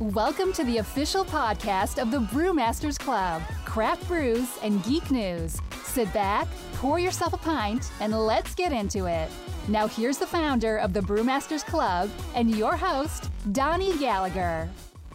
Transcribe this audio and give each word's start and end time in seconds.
Welcome 0.00 0.52
to 0.54 0.64
the 0.64 0.78
official 0.78 1.24
podcast 1.24 2.02
of 2.02 2.10
the 2.10 2.18
Brewmasters 2.18 2.98
Club, 2.98 3.42
craft 3.70 4.08
brews 4.08 4.58
and 4.64 4.82
geek 4.82 5.12
news. 5.12 5.56
Sit 5.84 6.12
back, 6.12 6.48
pour 6.74 6.98
yourself 6.98 7.32
a 7.34 7.36
pint, 7.36 7.92
and 8.00 8.12
let's 8.12 8.52
get 8.56 8.72
into 8.72 9.06
it. 9.06 9.30
Now, 9.68 9.86
here's 9.86 10.18
the 10.18 10.26
founder 10.26 10.78
of 10.78 10.92
the 10.92 10.98
Brewmasters 10.98 11.64
Club 11.64 12.10
and 12.34 12.50
your 12.56 12.76
host, 12.76 13.30
Donnie 13.52 13.96
Gallagher. 13.98 14.68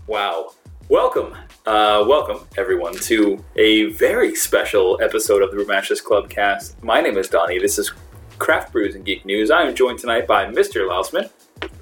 Wow. 0.07 0.51
Welcome, 0.87 1.33
uh, 1.65 2.05
welcome 2.07 2.47
everyone 2.57 2.93
to 2.99 3.43
a 3.57 3.91
very 3.91 4.33
special 4.35 5.01
episode 5.03 5.41
of 5.41 5.51
the 5.51 5.57
Brewmasters 5.57 6.01
Club 6.01 6.29
cast. 6.29 6.81
My 6.81 7.01
name 7.01 7.17
is 7.17 7.27
Donnie. 7.27 7.59
This 7.59 7.77
is 7.77 7.91
Craft 8.39 8.71
Brews 8.71 8.95
and 8.95 9.03
Geek 9.03 9.25
News. 9.25 9.51
I 9.51 9.63
am 9.63 9.75
joined 9.75 9.99
tonight 9.99 10.27
by 10.27 10.45
Mr. 10.45 10.87
Louseman. 10.87 11.29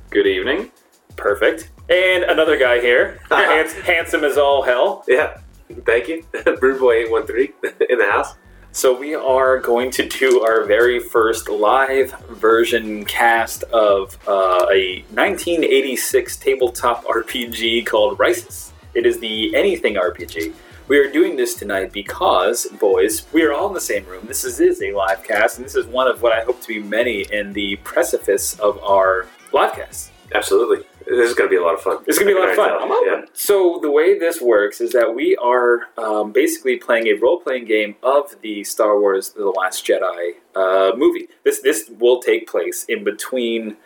Good 0.09 0.26
evening. 0.26 0.72
Perfect. 1.17 1.70
And 1.90 2.23
another 2.23 2.58
guy 2.58 2.80
here, 2.81 3.20
Hands- 3.30 3.73
handsome 3.73 4.23
as 4.23 4.40
all 4.40 4.64
hell. 4.64 5.03
Yeah, 5.08 5.38
thank 5.85 6.08
you. 6.08 6.26
Brewboy 6.59 7.05
813 7.05 7.53
in 7.90 7.98
the 7.98 8.09
house. 8.09 8.35
So 8.76 8.98
we 8.98 9.13
are 9.13 9.59
going 9.59 9.92
to 9.92 10.09
do 10.09 10.42
our 10.42 10.66
very 10.66 11.00
first 11.00 11.47
live 11.47 12.11
version 12.30 13.05
cast 13.05 13.61
of 13.66 14.17
uh, 14.28 14.66
a 14.73 15.05
1986 15.11 16.38
tabletop 16.38 17.03
RPG 17.05 17.86
called 17.86 18.17
Risus. 18.17 18.72
It 18.95 19.05
is 19.05 19.20
the 19.20 19.55
Anything 19.55 19.94
RPG. 19.94 20.53
We 20.88 20.97
are 20.97 21.09
doing 21.09 21.36
this 21.36 21.53
tonight 21.53 21.94
because, 21.94 22.66
boys, 22.80 23.31
we 23.31 23.44
are 23.44 23.53
all 23.53 23.67
in 23.67 23.73
the 23.73 23.80
same 23.80 24.05
room. 24.05 24.25
This 24.27 24.44
is, 24.44 24.59
is 24.59 24.81
a 24.81 24.92
live 24.92 25.23
cast, 25.23 25.58
and 25.58 25.66
this 25.66 25.75
is 25.75 25.86
one 25.86 26.08
of 26.08 26.22
what 26.22 26.33
I 26.33 26.44
hope 26.44 26.59
to 26.61 26.67
be 26.67 26.80
many 26.80 27.22
in 27.31 27.53
the 27.53 27.75
precipice 27.77 28.59
of 28.59 28.83
our 28.83 29.27
live 29.52 29.73
cast. 29.73 30.11
Absolutely. 30.33 30.83
This 31.08 31.30
is 31.30 31.36
going 31.36 31.50
to 31.50 31.54
be 31.56 31.58
a 31.62 31.64
lot 31.64 31.73
of 31.76 31.82
fun. 31.82 31.98
It's 32.08 32.18
gonna 32.18 32.32
be 32.32 32.38
a 32.38 32.40
lot 32.40 32.50
of 32.50 32.56
fun. 32.56 32.70
I 32.72 32.73
can 32.80 32.82
I'm 32.84 32.92
open. 32.92 33.26
tell. 33.28 33.36
So 33.36 33.80
the 33.82 33.92
way 33.92 34.18
this 34.18 34.42
works 34.42 34.80
is 34.82 34.92
that 34.94 35.14
we 35.16 35.36
are 35.38 35.82
um, 35.98 36.32
basically 36.32 36.78
playing 36.78 37.08
a 37.08 37.14
role-playing 37.14 37.66
game 37.66 37.95
of 38.04 38.36
the 38.42 38.64
Star 38.64 39.00
Wars: 39.00 39.32
The 39.32 39.45
Last 39.50 39.86
Jedi 39.86 40.34
uh, 40.56 40.95
movie. 40.95 41.28
This 41.44 41.62
this 41.62 41.90
will 42.00 42.20
take 42.22 42.48
place 42.48 42.86
in 42.86 43.04
between 43.04 43.78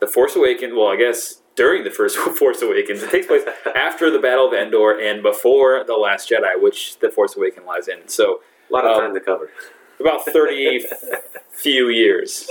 the 0.00 0.06
Force 0.06 0.36
Awakens. 0.36 0.72
Well, 0.76 0.88
I 0.88 0.96
guess 0.96 1.40
during 1.56 1.84
the 1.84 1.90
first 1.90 2.16
Force 2.38 2.62
Awakens. 2.62 3.02
It 3.02 3.10
takes 3.10 3.26
place 3.26 3.42
after 3.76 4.10
the 4.10 4.18
Battle 4.18 4.46
of 4.48 4.52
Endor 4.54 4.98
and 5.00 5.22
before 5.22 5.84
the 5.86 5.94
Last 5.96 6.30
Jedi, 6.30 6.60
which 6.60 6.98
the 7.00 7.10
Force 7.10 7.36
Awakens 7.36 7.66
lies 7.66 7.88
in. 7.88 8.08
So 8.08 8.40
A 8.70 8.72
lot 8.72 8.84
of 8.86 8.92
Um, 8.96 9.00
time 9.02 9.14
to 9.14 9.20
cover. 9.20 9.50
about 10.00 10.24
thirty 10.24 10.84
few 11.52 11.88
years. 11.88 12.48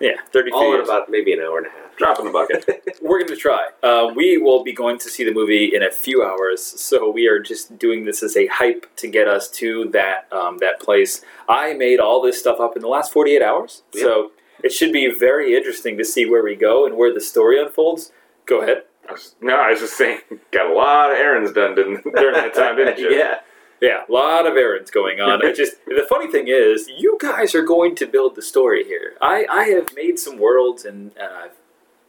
Yeah, 0.00 0.14
thirty 0.32 0.50
few 0.50 0.58
All 0.58 0.70
in 0.72 0.76
years. 0.78 0.88
about 0.88 1.08
maybe 1.10 1.32
an 1.32 1.40
hour 1.40 1.58
and 1.58 1.66
a 1.66 1.70
half. 1.70 1.89
Drop 2.00 2.18
in 2.18 2.24
the 2.24 2.30
bucket. 2.32 2.64
We're 3.02 3.18
going 3.18 3.28
to 3.28 3.36
try. 3.36 3.68
Uh, 3.82 4.10
we 4.16 4.38
will 4.38 4.64
be 4.64 4.72
going 4.72 4.98
to 5.00 5.10
see 5.10 5.22
the 5.22 5.34
movie 5.34 5.74
in 5.74 5.82
a 5.82 5.90
few 5.90 6.22
hours, 6.24 6.62
so 6.62 7.10
we 7.10 7.26
are 7.28 7.38
just 7.38 7.78
doing 7.78 8.06
this 8.06 8.22
as 8.22 8.38
a 8.38 8.46
hype 8.46 8.86
to 8.96 9.06
get 9.06 9.28
us 9.28 9.50
to 9.50 9.84
that 9.92 10.26
um, 10.32 10.56
that 10.58 10.80
place. 10.80 11.20
I 11.46 11.74
made 11.74 12.00
all 12.00 12.22
this 12.22 12.40
stuff 12.40 12.58
up 12.58 12.74
in 12.74 12.80
the 12.80 12.88
last 12.88 13.12
forty 13.12 13.36
eight 13.36 13.42
hours, 13.42 13.82
so 13.94 14.32
it 14.64 14.72
should 14.72 14.92
be 14.94 15.10
very 15.12 15.54
interesting 15.54 15.98
to 15.98 16.04
see 16.04 16.24
where 16.24 16.42
we 16.42 16.56
go 16.56 16.86
and 16.86 16.96
where 16.96 17.12
the 17.12 17.20
story 17.20 17.60
unfolds. 17.60 18.12
Go 18.46 18.62
ahead. 18.62 18.84
I 19.06 19.12
was- 19.12 19.34
No, 19.42 19.56
I 19.60 19.70
was 19.72 19.80
just 19.80 19.96
saying, 19.98 20.20
got 20.52 20.70
a 20.70 20.74
lot 20.74 21.10
of 21.10 21.18
errands 21.18 21.52
done 21.52 21.74
during 21.74 22.00
that 22.04 22.54
time, 22.54 22.76
didn't 22.76 22.98
you? 22.98 23.10
yeah. 23.18 23.40
Yeah, 23.82 24.02
a 24.06 24.12
lot 24.12 24.46
of 24.46 24.56
errands 24.58 24.90
going 24.90 25.20
on. 25.22 25.42
It 25.44 25.56
just 25.56 25.76
the 25.86 26.04
funny 26.06 26.30
thing 26.30 26.48
is, 26.48 26.86
you 26.98 27.16
guys 27.18 27.54
are 27.54 27.62
going 27.62 27.94
to 27.96 28.06
build 28.06 28.34
the 28.36 28.42
story 28.42 28.84
here. 28.84 29.14
I, 29.22 29.46
I 29.50 29.64
have 29.68 29.94
made 29.96 30.18
some 30.18 30.38
worlds 30.38 30.84
and, 30.84 31.12
and 31.16 31.32
I've 31.32 31.56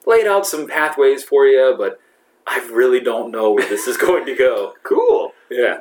laid 0.05 0.27
out 0.27 0.45
some 0.45 0.67
pathways 0.67 1.23
for 1.23 1.45
you, 1.45 1.75
but 1.77 1.99
I 2.47 2.59
really 2.71 2.99
don't 2.99 3.31
know 3.31 3.51
where 3.51 3.67
this 3.67 3.87
is 3.87 3.97
going 4.07 4.25
to 4.25 4.35
go. 4.35 4.73
Cool. 4.83 5.33
Yeah, 5.49 5.79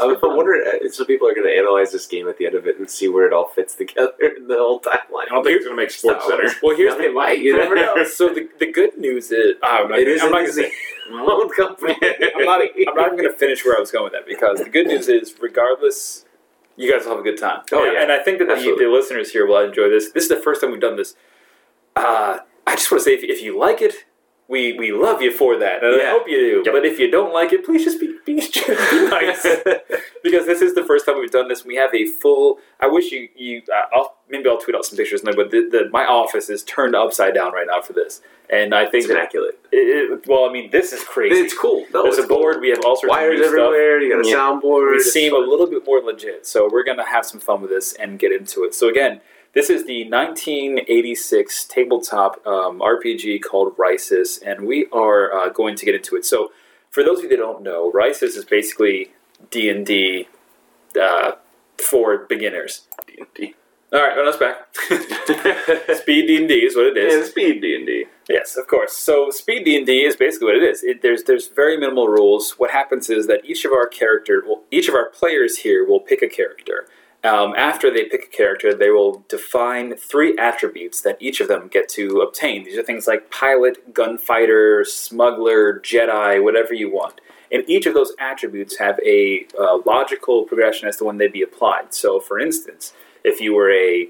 I'm 0.00 0.16
wondering, 0.22 0.62
if 0.82 0.94
some 0.94 1.06
people 1.06 1.28
are 1.28 1.34
going 1.34 1.46
to 1.46 1.54
analyze 1.54 1.92
this 1.92 2.06
game 2.06 2.26
at 2.26 2.38
the 2.38 2.46
end 2.46 2.54
of 2.54 2.66
it 2.66 2.78
and 2.78 2.88
see 2.88 3.06
where 3.06 3.26
it 3.26 3.34
all 3.34 3.48
fits 3.48 3.74
together 3.74 4.12
in 4.18 4.48
the 4.48 4.54
whole 4.56 4.80
timeline. 4.80 5.24
I 5.26 5.34
don't 5.34 5.44
think 5.44 5.56
it's 5.56 5.66
going 5.66 5.76
to 5.76 5.82
make 5.82 5.90
Sports 5.90 6.24
Star 6.24 6.38
Center. 6.38 6.54
Well, 6.62 6.74
here's 6.74 6.92
Yeah, 6.94 6.98
they 6.98 7.08
the 7.08 7.12
might. 7.12 7.38
You 7.40 7.54
never 7.58 7.74
know. 7.74 8.02
So 8.04 8.32
the, 8.32 8.48
the 8.58 8.72
good 8.72 8.96
news 8.96 9.30
is, 9.30 9.56
oh, 9.62 9.82
I'm 9.84 9.90
not, 9.90 9.98
It 9.98 10.06
gonna- 10.18 10.22
I'm 10.24 10.30
not 10.32 10.38
gonna 10.40 10.52
say. 10.54 10.72
company. 11.54 11.96
I'm 12.34 12.44
not, 12.46 12.62
I'm 12.62 12.94
not 12.96 13.06
even 13.08 13.18
going 13.18 13.30
to 13.30 13.32
finish 13.36 13.62
where 13.62 13.76
I 13.76 13.80
was 13.80 13.90
going 13.90 14.04
with 14.04 14.14
that 14.14 14.26
because 14.26 14.60
the 14.60 14.70
good 14.70 14.86
news 14.86 15.06
is, 15.08 15.34
regardless, 15.38 16.24
you 16.76 16.90
guys 16.90 17.04
will 17.04 17.10
have 17.16 17.20
a 17.20 17.22
good 17.22 17.38
time. 17.38 17.60
Oh, 17.72 17.84
and, 17.84 17.92
yeah. 17.92 18.02
and 18.04 18.10
I 18.12 18.22
think 18.22 18.38
that 18.38 18.48
the, 18.48 18.54
the 18.78 18.88
listeners 18.90 19.32
here 19.32 19.46
will 19.46 19.58
enjoy 19.58 19.90
this. 19.90 20.12
This 20.12 20.22
is 20.22 20.28
the 20.30 20.36
first 20.40 20.62
time 20.62 20.70
we've 20.70 20.80
done 20.80 20.96
this. 20.96 21.14
Uh, 21.94 22.38
I 22.66 22.76
just 22.76 22.90
want 22.90 23.00
to 23.00 23.04
say, 23.04 23.14
if, 23.14 23.24
if 23.24 23.42
you 23.42 23.58
like 23.58 23.80
it, 23.80 23.94
we, 24.50 24.72
we 24.72 24.90
love 24.90 25.22
you 25.22 25.30
for 25.30 25.56
that, 25.58 25.84
and 25.84 26.02
I 26.02 26.10
hope 26.10 26.26
you 26.26 26.36
do. 26.36 26.62
Yep. 26.66 26.74
But 26.74 26.84
if 26.84 26.98
you 26.98 27.08
don't 27.08 27.32
like 27.32 27.52
it, 27.52 27.64
please 27.64 27.84
just 27.84 28.00
be, 28.00 28.08
be, 28.26 28.34
be 28.34 29.08
nice, 29.08 29.42
because 30.24 30.44
this 30.44 30.60
is 30.60 30.74
the 30.74 30.84
first 30.84 31.06
time 31.06 31.20
we've 31.20 31.30
done 31.30 31.46
this. 31.46 31.64
We 31.64 31.76
have 31.76 31.94
a 31.94 32.04
full. 32.04 32.58
I 32.80 32.88
wish 32.88 33.12
you 33.12 33.28
you. 33.36 33.62
Uh, 33.72 33.82
I'll, 33.94 34.16
maybe 34.28 34.48
I'll 34.48 34.58
tweet 34.58 34.74
out 34.74 34.84
some 34.84 34.96
pictures, 34.96 35.22
now, 35.22 35.32
but 35.36 35.52
the, 35.52 35.68
the, 35.70 35.88
my 35.92 36.04
office 36.04 36.50
is 36.50 36.64
turned 36.64 36.96
upside 36.96 37.32
down 37.32 37.52
right 37.52 37.66
now 37.68 37.80
for 37.80 37.92
this, 37.92 38.22
and 38.52 38.74
I 38.74 38.82
think 38.86 39.04
It's 39.04 39.10
immaculate. 39.10 39.58
it, 39.72 39.76
it- 40.12 40.26
well, 40.28 40.44
I 40.48 40.52
mean, 40.52 40.70
this 40.70 40.92
is 40.92 41.02
crazy. 41.04 41.36
It's 41.40 41.56
cool. 41.56 41.86
No, 41.94 42.02
There's 42.02 42.18
it's 42.18 42.24
a 42.24 42.28
board. 42.28 42.54
cool. 42.54 42.60
We 42.62 42.70
have 42.70 42.80
all 42.84 42.96
sorts 42.96 43.10
Wires 43.10 43.34
of 43.34 43.40
wires 43.40 43.46
everywhere. 43.52 44.00
You 44.00 44.12
got 44.14 44.24
a 44.26 44.28
Yeah. 44.28 44.36
soundboard. 44.36 44.90
We 44.92 45.00
seem 45.00 45.32
a 45.34 45.38
little 45.38 45.66
bit 45.66 45.86
more 45.86 46.00
legit, 46.00 46.46
so 46.46 46.68
we're 46.70 46.84
gonna 46.84 47.06
have 47.06 47.24
some 47.24 47.40
fun 47.40 47.60
with 47.62 47.70
this 47.70 47.92
and 47.94 48.18
get 48.18 48.32
into 48.32 48.64
it. 48.64 48.74
So 48.74 48.88
again, 48.88 49.20
this 49.52 49.68
is 49.70 49.84
the 49.84 50.04
1986 50.08 51.64
tabletop 51.64 52.44
um, 52.46 52.80
RPG 52.80 53.42
called 53.42 53.76
Risus, 53.76 54.40
and 54.44 54.66
we 54.66 54.86
are 54.92 55.32
uh, 55.32 55.48
going 55.48 55.74
to 55.76 55.84
get 55.84 55.94
into 55.94 56.16
it. 56.16 56.24
So, 56.24 56.52
for 56.90 57.02
those 57.02 57.18
of 57.18 57.24
you 57.24 57.30
that 57.30 57.36
don't 57.36 57.62
know, 57.62 57.90
Risus 57.92 58.36
is 58.36 58.44
basically 58.44 59.10
D 59.50 59.68
and 59.68 59.84
D 59.84 60.28
uh, 61.00 61.32
for 61.78 62.18
beginners. 62.18 62.82
D&D. 63.06 63.54
All 63.92 64.00
right, 64.00 64.16
run 64.16 64.28
us 64.28 64.36
back. 64.36 64.68
Speed 65.96 66.26
D 66.28 66.36
and 66.36 66.48
D 66.48 66.54
is 66.64 66.76
what 66.76 66.86
it 66.86 66.96
is. 66.96 67.14
Yeah, 67.14 67.24
speed 67.30 67.60
D&D. 67.60 68.04
Yes, 68.30 68.56
of 68.56 68.68
course. 68.68 68.92
So 68.92 69.30
speed 69.30 69.64
D 69.64 69.76
and 69.76 69.84
D 69.84 70.04
is 70.04 70.14
basically 70.14 70.46
what 70.46 70.56
it 70.56 70.62
is. 70.62 70.84
It, 70.84 71.02
there's 71.02 71.24
there's 71.24 71.48
very 71.48 71.76
minimal 71.76 72.06
rules. 72.06 72.52
What 72.52 72.70
happens 72.70 73.10
is 73.10 73.26
that 73.26 73.44
each 73.44 73.64
of 73.64 73.72
our 73.72 73.88
character, 73.88 74.42
well, 74.46 74.62
each 74.70 74.88
of 74.88 74.94
our 74.94 75.10
players 75.10 75.58
here 75.58 75.84
will 75.86 76.00
pick 76.00 76.22
a 76.22 76.28
character. 76.28 76.86
Um, 77.22 77.54
after 77.56 77.92
they 77.92 78.04
pick 78.04 78.24
a 78.24 78.36
character, 78.36 78.72
they 78.72 78.90
will 78.90 79.24
define 79.28 79.96
three 79.96 80.38
attributes 80.38 81.02
that 81.02 81.18
each 81.20 81.40
of 81.40 81.48
them 81.48 81.68
get 81.68 81.88
to 81.90 82.20
obtain. 82.20 82.64
These 82.64 82.78
are 82.78 82.82
things 82.82 83.06
like 83.06 83.30
pilot, 83.30 83.92
gunfighter, 83.92 84.84
smuggler, 84.84 85.80
Jedi, 85.80 86.42
whatever 86.42 86.72
you 86.72 86.90
want. 86.90 87.20
And 87.52 87.68
each 87.68 87.84
of 87.84 87.94
those 87.94 88.12
attributes 88.18 88.78
have 88.78 88.98
a 89.04 89.46
uh, 89.58 89.78
logical 89.84 90.44
progression 90.44 90.88
as 90.88 90.96
to 90.98 91.04
when 91.04 91.18
they'd 91.18 91.32
be 91.32 91.42
applied. 91.42 91.92
So, 91.92 92.20
for 92.20 92.38
instance, 92.38 92.94
if 93.24 93.40
you 93.40 93.54
were 93.54 93.70
a 93.70 94.08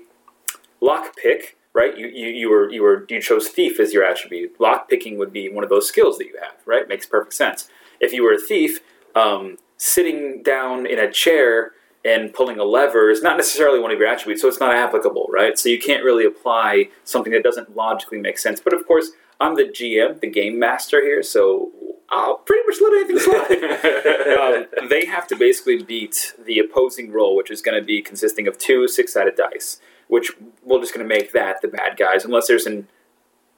lockpick, 0.81 1.55
right? 1.75 1.97
You, 1.97 2.07
you 2.09 2.29
you 2.29 2.51
were 2.51 2.71
you 2.71 2.83
were 2.83 3.07
you 3.09 3.21
chose 3.21 3.49
thief 3.49 3.79
as 3.81 3.93
your 3.93 4.05
attribute. 4.05 4.59
Lockpicking 4.59 5.17
would 5.19 5.33
be 5.33 5.49
one 5.49 5.65
of 5.65 5.71
those 5.71 5.89
skills 5.89 6.19
that 6.19 6.27
you 6.27 6.37
have, 6.41 6.55
right? 6.67 6.89
Makes 6.89 7.07
perfect 7.07 7.35
sense. 7.35 7.69
If 8.01 8.13
you 8.13 8.23
were 8.25 8.33
a 8.33 8.39
thief, 8.39 8.81
um, 9.15 9.59
sitting 9.77 10.43
down 10.43 10.87
in 10.87 10.99
a 10.99 11.11
chair 11.11 11.73
and 12.05 12.33
pulling 12.33 12.59
a 12.59 12.65
lever 12.65 13.11
is 13.11 13.23
not 13.23 13.37
necessarily 13.37 13.79
one 13.79 13.91
of 13.91 13.99
your 13.99 14.09
attributes, 14.09 14.43
so 14.43 14.49
it's 14.49 14.61
not 14.61 14.75
applicable, 14.75 15.27
right? 15.31 15.59
So 15.59 15.69
you 15.69 15.79
can't 15.79 16.03
really 16.03 16.25
apply 16.25 16.89
something 17.05 17.33
that 17.33 17.43
doesn't 17.43 17.77
logically 17.77 18.19
make 18.19 18.39
sense. 18.39 18.61
But 18.61 18.73
of 18.73 18.87
course, 18.87 19.11
I'm 19.39 19.55
the 19.55 19.65
GM, 19.65 20.21
the 20.21 20.29
game 20.29 20.59
master 20.59 21.03
here, 21.03 21.23
so 21.23 21.71
I'll 22.11 22.37
pretty 22.39 22.67
much 22.67 22.81
let 22.81 22.93
anything 22.93 23.19
slide. 23.19 24.67
um, 24.83 24.89
they 24.89 25.05
have 25.07 25.27
to 25.29 25.37
basically 25.37 25.83
beat 25.83 26.35
the 26.45 26.59
opposing 26.59 27.13
roll, 27.13 27.37
which 27.37 27.51
is 27.51 27.63
going 27.63 27.81
to 27.81 27.85
be 27.85 28.03
consisting 28.03 28.49
of 28.49 28.59
two 28.59 28.89
six-sided 28.89 29.37
dice, 29.37 29.81
which 30.11 30.33
we're 30.65 30.81
just 30.81 30.93
going 30.95 31.07
to 31.09 31.15
make 31.17 31.33
that 31.33 31.63
the 31.63 31.69
bad 31.69 31.97
guys, 31.97 32.25
unless 32.25 32.47
there's 32.49 32.67
an 32.67 32.87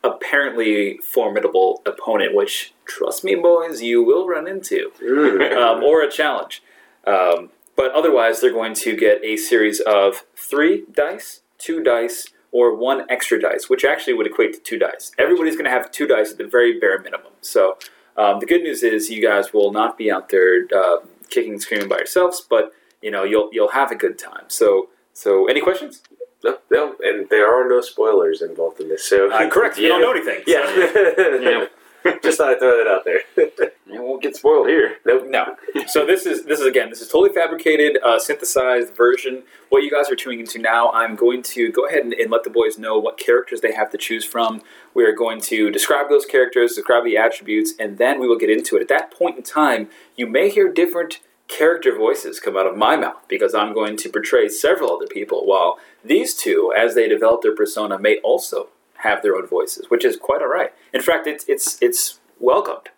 apparently 0.04 0.99
formidable 1.02 1.81
opponent, 1.87 2.34
which 2.34 2.75
trust 2.84 3.25
me, 3.25 3.34
boys, 3.34 3.82
you 3.82 4.02
will 4.02 4.26
run 4.26 4.46
into, 4.49 4.90
Mm. 5.00 5.56
um, 5.56 5.82
or 5.82 6.02
a 6.02 6.10
challenge. 6.10 6.62
Um, 7.06 7.50
but 7.76 7.93
otherwise, 7.93 8.40
they're 8.40 8.52
going 8.52 8.75
to 8.75 8.96
get 8.96 9.25
a 9.25 9.37
series 9.37 9.81
of 9.81 10.25
three 10.37 10.84
dice, 10.93 11.40
two 11.58 11.82
dice, 11.82 12.28
or 12.50 12.75
one 12.75 13.06
extra 13.08 13.40
dice, 13.40 13.70
which 13.70 13.84
actually 13.84 14.12
would 14.12 14.26
equate 14.26 14.52
to 14.55 14.60
two 14.60 14.78
dice. 14.78 15.12
Everybody's 15.19 15.55
going 15.55 15.64
to 15.64 15.70
have 15.70 15.90
two 15.90 16.06
dice 16.06 16.32
at 16.32 16.38
the 16.38 16.46
very 16.46 16.78
bare 16.78 16.98
minimum. 16.98 17.32
So 17.40 17.78
um, 18.16 18.40
the 18.40 18.46
good 18.46 18.62
news 18.62 18.82
is 18.82 19.08
you 19.10 19.22
guys 19.22 19.52
will 19.55 19.72
not 19.72 19.96
be 19.96 20.10
out 20.10 20.28
there 20.28 20.66
uh, 20.76 20.96
kicking 21.31 21.52
and 21.52 21.62
screaming 21.62 21.88
by 21.88 21.96
yourselves, 21.98 22.44
but 22.48 22.72
you 23.00 23.10
know 23.10 23.25
you'll 23.25 23.48
you'll 23.52 23.70
have 23.81 23.90
a 23.90 23.96
good 23.96 24.19
time. 24.19 24.44
So 24.48 24.90
so 25.14 25.46
any 25.48 25.60
questions? 25.62 26.02
No, 26.44 26.58
no, 26.70 26.96
and 27.02 27.28
there 27.30 27.46
are 27.52 27.68
no 27.68 27.80
spoilers 27.80 28.42
involved 28.42 28.80
in 28.80 28.88
this. 28.88 29.04
So 29.04 29.30
Uh, 29.30 29.48
correct. 29.48 29.78
We 29.78 29.88
don't 29.88 30.00
know 30.00 30.10
anything. 30.12 30.42
Yeah, 30.46 31.66
just 32.22 32.38
thought 32.38 32.50
I'd 32.50 32.58
throw 32.58 32.76
that 32.82 32.88
out 32.90 33.04
there. 33.04 33.70
You 33.92 34.00
won't 34.02 34.22
get 34.22 34.34
spoiled 34.34 34.68
here. 34.68 34.96
nope. 35.04 35.24
No. 35.28 35.54
So 35.86 36.06
this 36.06 36.24
is 36.24 36.46
this 36.46 36.60
is 36.60 36.64
again 36.66 36.88
this 36.88 37.02
is 37.02 37.08
totally 37.08 37.28
fabricated, 37.34 37.98
uh, 38.02 38.18
synthesized 38.18 38.96
version. 38.96 39.42
What 39.68 39.82
you 39.82 39.90
guys 39.90 40.10
are 40.10 40.16
tuning 40.16 40.40
into 40.40 40.58
now, 40.58 40.90
I'm 40.92 41.14
going 41.14 41.42
to 41.42 41.70
go 41.70 41.86
ahead 41.86 42.00
and, 42.02 42.14
and 42.14 42.30
let 42.30 42.42
the 42.42 42.48
boys 42.48 42.78
know 42.78 42.98
what 42.98 43.18
characters 43.18 43.60
they 43.60 43.72
have 43.72 43.90
to 43.90 43.98
choose 43.98 44.24
from. 44.24 44.62
We 44.94 45.04
are 45.04 45.12
going 45.12 45.42
to 45.42 45.70
describe 45.70 46.08
those 46.08 46.24
characters, 46.24 46.74
describe 46.74 47.04
the 47.04 47.18
attributes, 47.18 47.74
and 47.78 47.98
then 47.98 48.18
we 48.18 48.26
will 48.26 48.38
get 48.38 48.48
into 48.48 48.76
it. 48.76 48.80
At 48.82 48.88
that 48.88 49.10
point 49.12 49.36
in 49.36 49.42
time, 49.42 49.90
you 50.16 50.26
may 50.26 50.48
hear 50.48 50.72
different 50.72 51.20
character 51.48 51.94
voices 51.96 52.40
come 52.40 52.56
out 52.56 52.66
of 52.66 52.76
my 52.76 52.96
mouth 52.96 53.22
because 53.28 53.54
I'm 53.54 53.72
going 53.74 53.96
to 53.98 54.08
portray 54.08 54.48
several 54.48 54.94
other 54.96 55.06
people, 55.06 55.46
while 55.46 55.78
these 56.04 56.34
two, 56.34 56.72
as 56.76 56.94
they 56.94 57.08
develop 57.08 57.42
their 57.42 57.54
persona, 57.54 57.98
may 57.98 58.18
also 58.18 58.68
have 58.98 59.22
their 59.22 59.34
own 59.36 59.46
voices, 59.46 59.86
which 59.90 60.04
is 60.04 60.16
quite 60.16 60.40
all 60.40 60.48
right. 60.48 60.72
In 60.92 61.00
fact, 61.02 61.26
it's 61.26 61.44
it's 61.48 61.78
it's 61.82 62.20
welcomed. 62.40 62.88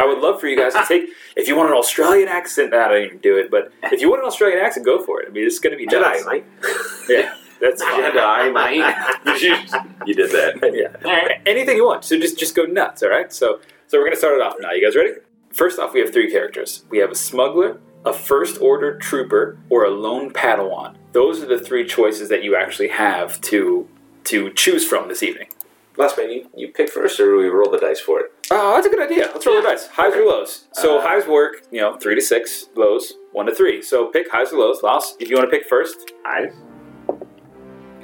I 0.00 0.06
would 0.06 0.18
love 0.18 0.40
for 0.40 0.46
you 0.46 0.56
guys 0.56 0.72
to 0.74 0.84
take. 0.88 1.10
If 1.36 1.48
you 1.48 1.56
want 1.56 1.70
an 1.70 1.76
Australian 1.76 2.28
accent, 2.28 2.72
I 2.74 2.88
don't 2.88 3.04
even 3.04 3.18
do 3.18 3.36
it. 3.36 3.50
But 3.50 3.72
if 3.84 4.00
you 4.00 4.08
want 4.10 4.22
an 4.22 4.26
Australian 4.26 4.64
accent, 4.64 4.86
go 4.86 5.02
for 5.02 5.20
it. 5.20 5.28
I 5.28 5.30
mean, 5.32 5.44
it's 5.46 5.58
going 5.58 5.72
to 5.72 5.78
be. 5.78 5.86
Jedi, 5.86 6.24
Mike. 6.24 6.46
Yeah, 7.08 7.34
that's 7.60 7.82
Jedi, 7.82 8.52
mate. 8.52 9.36
you 10.06 10.14
did 10.14 10.30
that. 10.30 10.72
yeah. 10.74 11.38
Anything 11.44 11.76
you 11.76 11.84
want. 11.84 12.04
So 12.04 12.18
just 12.18 12.38
just 12.38 12.54
go 12.54 12.64
nuts. 12.64 13.02
All 13.02 13.10
right. 13.10 13.32
So 13.32 13.60
so 13.88 13.98
we're 13.98 14.04
going 14.04 14.12
to 14.12 14.18
start 14.18 14.34
it 14.34 14.40
off 14.42 14.54
now. 14.60 14.70
You 14.72 14.84
guys 14.84 14.96
ready? 14.96 15.12
First 15.52 15.78
off, 15.78 15.92
we 15.94 16.00
have 16.00 16.12
three 16.12 16.30
characters. 16.30 16.84
We 16.90 16.98
have 16.98 17.10
a 17.10 17.14
smuggler, 17.14 17.78
a 18.04 18.12
first 18.12 18.60
order 18.60 18.96
trooper, 18.98 19.56
or 19.70 19.84
a 19.84 19.90
lone 19.90 20.32
Padawan. 20.32 20.94
Those 21.12 21.42
are 21.42 21.46
the 21.46 21.58
three 21.58 21.86
choices 21.86 22.28
that 22.28 22.42
you 22.42 22.56
actually 22.56 22.88
have 22.88 23.40
to 23.42 23.88
to 24.24 24.52
choose 24.54 24.86
from 24.86 25.08
this 25.08 25.22
evening. 25.22 25.48
Last 25.96 26.18
man, 26.18 26.30
you, 26.30 26.48
you 26.56 26.68
pick 26.68 26.88
first, 26.90 27.20
or 27.20 27.26
do 27.26 27.36
we 27.38 27.46
roll 27.46 27.70
the 27.70 27.78
dice 27.78 28.00
for 28.00 28.18
it? 28.20 28.32
Oh, 28.50 28.74
that's 28.74 28.86
a 28.86 28.90
good 28.90 29.00
idea. 29.02 29.30
Let's 29.32 29.46
roll 29.46 29.62
the 29.62 29.68
dice. 29.68 29.86
Highs 29.86 30.14
or 30.14 30.24
lows. 30.24 30.64
So 30.72 30.98
Uh, 30.98 31.02
highs 31.02 31.26
work, 31.28 31.62
you 31.70 31.80
know, 31.80 31.96
three 31.98 32.16
to 32.16 32.20
six. 32.20 32.66
Lows, 32.74 33.12
one 33.32 33.46
to 33.46 33.54
three. 33.54 33.80
So 33.80 34.06
pick 34.06 34.30
highs 34.30 34.52
or 34.52 34.58
lows. 34.58 34.82
Loss, 34.82 35.16
if 35.20 35.30
you 35.30 35.36
want 35.36 35.50
to 35.50 35.56
pick 35.56 35.68
first, 35.68 36.12
Eyes. 36.26 36.52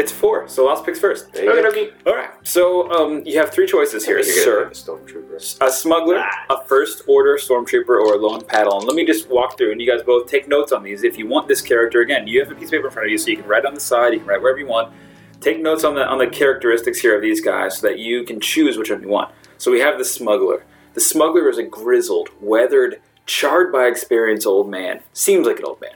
It's 0.00 0.10
four. 0.10 0.48
So 0.48 0.64
Loss 0.64 0.82
picks 0.82 0.98
first. 0.98 1.32
There 1.32 1.44
you. 1.44 1.68
Okay, 1.68 1.90
All 2.06 2.14
right. 2.14 2.30
So 2.42 2.90
um, 2.90 3.22
you 3.26 3.38
have 3.38 3.50
three 3.50 3.66
choices 3.66 4.06
here, 4.06 4.22
sir. 4.22 4.64
a 4.64 4.70
stormtrooper. 4.70 5.58
A 5.60 5.70
smuggler, 5.70 6.24
a 6.48 6.64
first 6.64 7.02
order 7.06 7.36
stormtrooper, 7.36 7.90
or 7.90 8.14
a 8.14 8.16
lone 8.16 8.42
paddle. 8.42 8.78
And 8.78 8.86
let 8.86 8.96
me 8.96 9.04
just 9.04 9.28
walk 9.28 9.58
through, 9.58 9.72
and 9.72 9.80
you 9.80 9.86
guys 9.86 10.02
both 10.02 10.26
take 10.26 10.48
notes 10.48 10.72
on 10.72 10.82
these. 10.82 11.04
If 11.04 11.18
you 11.18 11.26
want 11.26 11.48
this 11.48 11.60
character, 11.60 12.00
again, 12.00 12.26
you 12.26 12.40
have 12.40 12.50
a 12.50 12.54
piece 12.54 12.68
of 12.68 12.72
paper 12.72 12.86
in 12.86 12.92
front 12.92 13.08
of 13.08 13.12
you, 13.12 13.18
so 13.18 13.28
you 13.28 13.36
can 13.36 13.46
write 13.46 13.66
on 13.66 13.74
the 13.74 13.80
side, 13.80 14.14
you 14.14 14.20
can 14.20 14.28
write 14.28 14.40
wherever 14.40 14.58
you 14.58 14.66
want. 14.66 14.92
Take 15.40 15.60
notes 15.60 15.84
on 15.84 15.94
the 15.94 16.06
on 16.06 16.18
the 16.18 16.26
characteristics 16.26 16.98
here 16.98 17.14
of 17.14 17.20
these 17.22 17.42
guys, 17.42 17.78
so 17.78 17.86
that 17.86 17.98
you 17.98 18.24
can 18.24 18.40
choose 18.40 18.78
which 18.78 18.90
one 18.90 19.02
you 19.02 19.08
want. 19.08 19.32
So 19.58 19.70
we 19.70 19.80
have 19.80 19.98
the 19.98 20.04
smuggler. 20.04 20.64
The 20.94 21.00
smuggler 21.00 21.48
is 21.50 21.58
a 21.58 21.62
grizzled, 21.62 22.30
weathered, 22.40 23.00
charred 23.26 23.70
by 23.70 23.84
experience 23.84 24.46
old 24.46 24.70
man. 24.70 25.00
Seems 25.12 25.46
like 25.46 25.58
an 25.58 25.66
old 25.66 25.80
man. 25.80 25.92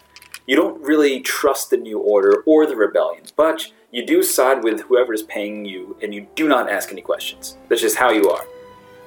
You 0.47 0.57
don't 0.57 0.83
really 0.83 1.21
trust 1.21 1.71
the 1.71 1.79
New 1.79 1.99
Order 1.99 2.43
or 2.47 2.67
the 2.67 2.77
Rebellion, 2.77 3.25
but 3.35 3.73
you 3.95 4.05
do 4.05 4.23
side 4.23 4.65
with 4.65 4.81
whoever 4.87 5.13
is 5.15 5.23
paying 5.23 5.65
you, 5.65 5.97
and 6.03 6.13
you 6.15 6.27
do 6.35 6.49
not 6.55 6.65
ask 6.77 6.91
any 6.91 7.01
questions. 7.01 7.57
That's 7.69 7.81
just 7.81 7.97
how 7.97 8.11
you 8.11 8.29
are. 8.35 8.45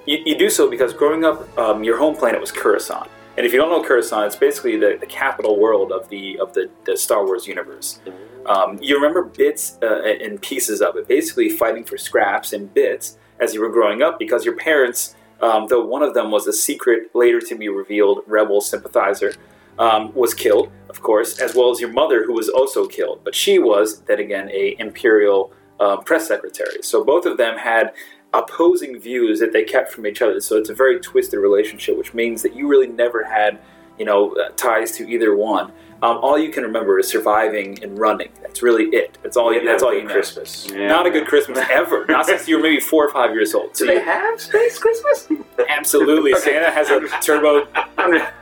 You, 0.06 0.18
you 0.26 0.36
do 0.38 0.50
so 0.50 0.70
because 0.70 0.94
growing 0.94 1.26
up, 1.30 1.38
um, 1.58 1.84
your 1.84 1.98
home 1.98 2.16
planet 2.16 2.40
was 2.40 2.52
Coruscant, 2.52 3.10
and 3.36 3.46
if 3.46 3.52
you 3.52 3.60
don't 3.60 3.70
know 3.70 3.84
Coruscant, 3.84 4.28
it's 4.28 4.38
basically 4.38 4.78
the, 4.78 4.98
the 4.98 5.06
capital 5.06 5.60
world 5.60 5.92
of 5.92 6.08
the 6.14 6.40
of 6.40 6.54
the, 6.54 6.70
the 6.86 6.96
Star 6.96 7.26
Wars 7.26 7.46
universe. 7.46 8.00
Um, 8.46 8.80
you 8.82 8.96
remember 8.96 9.24
bits 9.24 9.78
uh, 9.84 10.04
and 10.04 10.42
pieces 10.42 10.82
of 10.82 10.96
it, 10.96 11.06
basically 11.06 11.50
fighting 11.50 11.84
for 11.84 11.98
scraps 11.98 12.54
and 12.54 12.74
bits 12.74 13.18
as 13.42 13.54
you 13.54 13.60
were 13.60 13.74
growing 13.78 14.02
up, 14.02 14.18
because 14.18 14.46
your 14.46 14.56
parents, 14.56 15.16
um, 15.42 15.68
though 15.68 15.86
one 15.86 16.02
of 16.02 16.14
them 16.14 16.32
was 16.32 16.48
a 16.48 16.54
secret, 16.54 17.14
later 17.14 17.42
to 17.42 17.56
be 17.56 17.68
revealed 17.68 18.22
rebel 18.26 18.62
sympathizer, 18.62 19.34
um, 19.80 20.14
was 20.14 20.34
killed, 20.34 20.72
of 20.90 21.02
course, 21.02 21.40
as 21.40 21.56
well 21.56 21.72
as 21.72 21.80
your 21.80 21.92
mother, 21.92 22.24
who 22.26 22.34
was 22.34 22.50
also 22.50 22.88
killed. 22.88 23.22
But 23.24 23.36
she 23.36 23.60
was, 23.60 24.02
then 24.02 24.20
again, 24.20 24.50
a 24.52 24.76
imperial 24.80 25.54
um, 25.80 26.04
press 26.04 26.28
secretary. 26.28 26.82
So 26.82 27.04
both 27.04 27.26
of 27.26 27.38
them 27.38 27.58
had 27.58 27.94
opposing 28.34 29.00
views 29.00 29.40
that 29.40 29.54
they 29.54 29.64
kept 29.64 29.92
from 29.92 30.06
each 30.06 30.22
other. 30.22 30.40
So 30.42 30.58
it's 30.58 30.70
a 30.70 30.74
very 30.74 31.00
twisted 31.00 31.40
relationship, 31.40 31.98
which 31.98 32.14
means 32.14 32.42
that 32.42 32.56
you 32.56 32.68
really 32.68 32.88
never 32.88 33.24
had, 33.24 33.60
you 33.98 34.06
know, 34.06 34.36
uh, 34.36 34.50
ties 34.56 34.92
to 34.94 35.08
either 35.10 35.36
one. 35.36 35.72
Um, 36.04 36.18
all 36.22 36.38
you 36.38 36.52
can 36.52 36.62
remember 36.62 37.00
is 37.00 37.08
surviving 37.10 37.82
and 37.84 37.98
running. 37.98 38.30
That's 38.44 38.62
really 38.62 38.86
it. 38.96 39.18
That's 39.24 39.36
all. 39.36 39.52
You, 39.52 39.66
that's 39.66 39.82
all 39.82 39.92
you 39.96 40.04
know. 40.04 40.12
Christmas. 40.14 40.68
Yeah. 40.72 40.86
Not 40.88 41.08
a 41.08 41.10
good 41.10 41.26
Christmas 41.26 41.58
ever. 41.72 42.06
Not 42.08 42.28
since 42.28 42.48
you 42.48 42.58
were 42.58 42.62
maybe 42.62 42.80
four 42.80 43.04
or 43.08 43.12
five 43.12 43.32
years 43.34 43.56
old. 43.56 43.76
So 43.76 43.86
Do 43.86 43.92
they 43.94 43.98
you- 44.00 44.06
have 44.06 44.40
space 44.40 44.78
Christmas? 44.78 45.28
absolutely, 45.70 46.36
Santa 46.36 46.70
has 46.70 46.90
a 46.92 47.00
turbo, 47.22 47.68